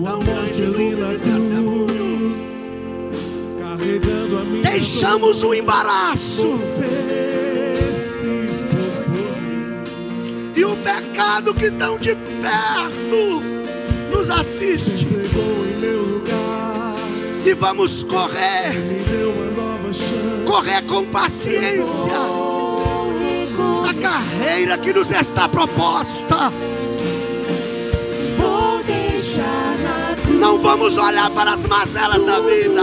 Uma 0.00 0.16
grande 0.16 0.62
nuvem 0.62 0.96
de 0.96 1.18
testemunhos. 1.18 2.40
Deixamos 4.62 5.44
o 5.44 5.52
embaraço. 5.52 6.58
E 10.56 10.64
o 10.64 10.76
pecado 10.76 11.54
que 11.54 11.70
tão 11.70 11.98
de 11.98 12.14
perto 12.14 13.44
nos 14.10 14.30
assiste. 14.30 15.06
E 17.44 17.54
vamos 17.54 18.02
correr. 18.02 18.74
Correr 20.46 20.82
com 20.82 21.04
paciência. 21.04 22.16
A 23.88 23.94
carreira 23.94 24.78
que 24.78 24.92
nos 24.94 25.10
está 25.10 25.46
proposta. 25.48 26.50
Não 30.40 30.58
vamos 30.58 30.96
olhar 30.96 31.30
para 31.30 31.52
as 31.52 31.66
mazelas 31.66 32.24
da 32.24 32.40
vida. 32.40 32.82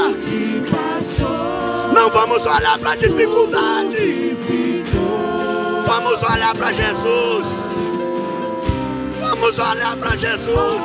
Não 1.92 2.10
vamos 2.12 2.46
olhar 2.46 2.78
para 2.78 2.92
a 2.92 2.96
dificuldade. 2.96 4.38
Vamos 5.84 6.22
olhar 6.22 6.56
para 6.56 6.72
Jesus. 6.72 7.48
Vamos 9.20 9.58
olhar 9.58 9.98
para 9.98 10.16
Jesus. 10.16 10.82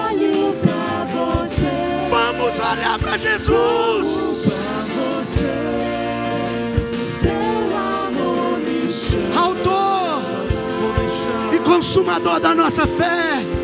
Vamos 2.09 2.51
olhar 2.73 2.99
para 2.99 3.19
Jesus. 3.19 4.23
Autor 9.37 10.23
e 11.53 11.59
consumador 11.59 12.41
da 12.41 12.55
nossa 12.55 12.87
fé. 12.87 13.62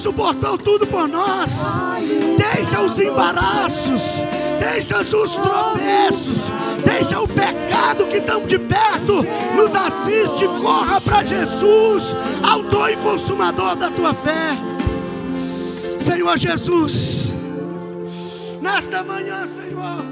Suportou 0.00 0.56
tudo 0.56 0.86
por 0.86 1.06
nós. 1.06 1.60
Deixa 2.36 2.80
os 2.80 2.98
embaraços, 2.98 4.02
deixa 4.58 5.00
os 5.00 5.32
tropeços, 5.36 6.44
deixa 6.84 7.20
o 7.20 7.28
pecado 7.28 8.06
que 8.06 8.16
estão 8.16 8.42
de 8.46 8.58
perto. 8.58 9.22
Nos 9.56 9.74
assiste, 9.74 10.46
corra 10.60 11.00
para 11.00 11.22
Jesus, 11.22 12.16
autor 12.42 12.90
e 12.90 12.96
consumador 12.96 13.76
da 13.76 13.90
tua 13.90 14.14
fé. 14.14 14.56
Senhor 15.98 16.36
Jesus, 16.38 17.34
nesta 18.60 19.04
manhã, 19.04 19.46
Senhor, 19.46 20.02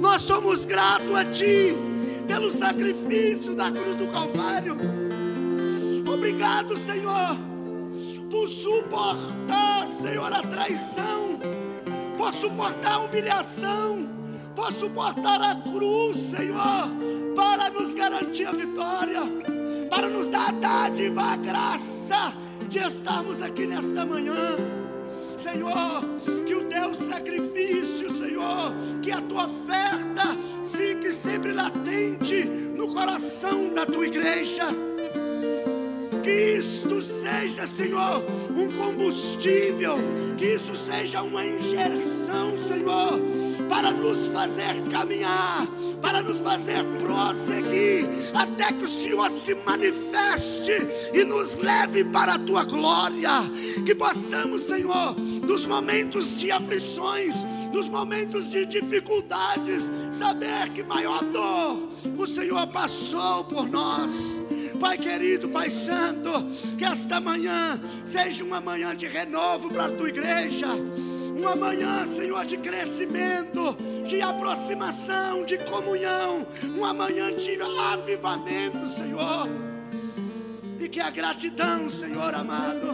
nós 0.00 0.22
somos 0.22 0.64
gratos 0.64 1.14
a 1.14 1.24
Ti 1.24 1.76
pelo 2.28 2.52
sacrifício 2.52 3.56
da 3.56 3.72
cruz 3.72 3.96
do 3.96 4.06
Calvário. 4.06 4.76
Obrigado, 6.06 6.76
Senhor, 6.78 7.36
suportar, 8.90 9.86
Senhor, 9.86 10.32
a 10.32 10.42
traição, 10.42 11.38
por 12.18 12.32
suportar 12.32 12.94
a 12.94 12.98
humilhação, 12.98 14.08
por 14.54 14.72
suportar 14.72 15.40
a 15.40 15.54
cruz, 15.54 16.16
Senhor, 16.16 16.90
para 17.36 17.70
nos 17.70 17.94
garantir 17.94 18.46
a 18.46 18.52
vitória, 18.52 19.20
para 19.88 20.08
nos 20.08 20.26
dar 20.26 20.48
a 20.48 20.52
dádiva, 20.52 21.22
a 21.22 21.36
graça 21.36 22.34
de 22.68 22.78
estarmos 22.78 23.40
aqui 23.40 23.64
nesta 23.64 24.04
manhã. 24.04 24.56
Senhor, 25.36 26.02
que 26.46 26.54
o 26.54 26.64
teu 26.64 26.92
sacrifício, 26.94 28.12
Senhor, 28.18 28.74
que 29.00 29.12
a 29.12 29.20
tua 29.22 29.46
oferta 29.46 30.36
fique 30.64 31.12
sempre 31.12 31.52
latente 31.52 32.44
no 32.44 32.92
coração 32.92 33.72
da 33.72 33.86
tua 33.86 34.06
igreja. 34.06 34.89
Que 36.22 36.58
isto 36.58 37.00
seja, 37.00 37.66
Senhor, 37.66 38.24
um 38.54 38.70
combustível, 38.72 39.96
que 40.36 40.54
isso 40.54 40.72
seja 40.76 41.22
uma 41.22 41.44
injeção, 41.44 42.52
Senhor, 42.68 43.20
para 43.68 43.90
nos 43.90 44.28
fazer 44.28 44.82
caminhar, 44.90 45.66
para 46.02 46.20
nos 46.22 46.38
fazer 46.38 46.84
prosseguir, 46.98 48.08
até 48.34 48.72
que 48.72 48.84
o 48.84 48.88
Senhor 48.88 49.30
se 49.30 49.54
manifeste 49.54 50.72
e 51.14 51.24
nos 51.24 51.56
leve 51.56 52.04
para 52.04 52.34
a 52.34 52.38
tua 52.38 52.64
glória. 52.64 53.42
Que 53.86 53.94
possamos, 53.94 54.62
Senhor, 54.62 55.16
nos 55.46 55.64
momentos 55.66 56.38
de 56.38 56.50
aflições, 56.52 57.34
nos 57.72 57.88
momentos 57.88 58.50
de 58.50 58.66
dificuldades, 58.66 59.90
saber 60.10 60.70
que 60.74 60.82
maior 60.82 61.22
dor 61.24 61.88
o 62.18 62.26
Senhor 62.26 62.66
passou 62.66 63.44
por 63.44 63.68
nós. 63.68 64.40
Pai 64.80 64.96
querido, 64.96 65.46
Pai 65.50 65.68
Santo, 65.68 66.30
que 66.78 66.86
esta 66.86 67.20
manhã 67.20 67.78
seja 68.02 68.42
uma 68.42 68.62
manhã 68.62 68.96
de 68.96 69.06
renovo 69.06 69.70
para 69.70 69.84
a 69.84 69.90
tua 69.90 70.08
igreja. 70.08 70.68
Uma 71.36 71.54
manhã, 71.54 72.06
Senhor, 72.06 72.46
de 72.46 72.56
crescimento, 72.56 73.76
de 74.06 74.22
aproximação, 74.22 75.44
de 75.44 75.58
comunhão. 75.58 76.46
Uma 76.62 76.94
manhã 76.94 77.30
de 77.36 77.60
avivamento, 77.60 78.88
Senhor. 78.88 79.48
E 80.80 80.88
que 80.88 80.98
a 80.98 81.10
gratidão, 81.10 81.90
Senhor 81.90 82.34
amado, 82.34 82.88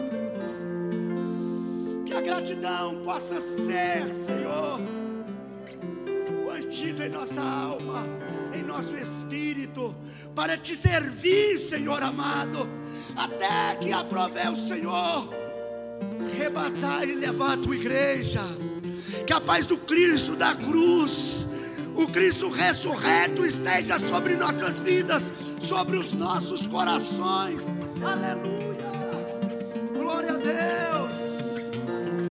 que 2.04 2.12
a 2.12 2.20
gratidão 2.20 3.00
possa 3.04 3.40
ser, 3.40 4.12
Senhor, 4.26 4.80
o 6.44 6.50
antídoto 6.50 7.02
em 7.04 7.10
nossa 7.10 7.40
alma, 7.40 8.02
em 8.52 8.62
nosso 8.64 8.96
espírito 8.96 9.94
para 10.36 10.58
te 10.58 10.76
servir, 10.76 11.58
Senhor 11.58 12.02
amado, 12.02 12.68
até 13.16 13.74
que 13.80 13.90
aprove 13.90 14.46
o 14.50 14.54
Senhor 14.54 15.34
rebatar 16.38 17.08
e 17.08 17.14
levar 17.14 17.54
a 17.54 17.56
tua 17.56 17.74
igreja. 17.74 18.42
Que 19.26 19.32
a 19.32 19.40
paz 19.40 19.64
do 19.64 19.78
Cristo 19.78 20.36
da 20.36 20.54
cruz, 20.54 21.46
o 21.96 22.06
Cristo 22.08 22.50
ressurreto 22.50 23.46
esteja 23.46 23.98
sobre 23.98 24.36
nossas 24.36 24.74
vidas, 24.80 25.32
sobre 25.60 25.96
os 25.96 26.12
nossos 26.12 26.66
corações. 26.66 27.62
Aleluia. 28.04 28.86
Glória 29.94 30.34
a 30.34 30.36
Deus. 30.36 30.85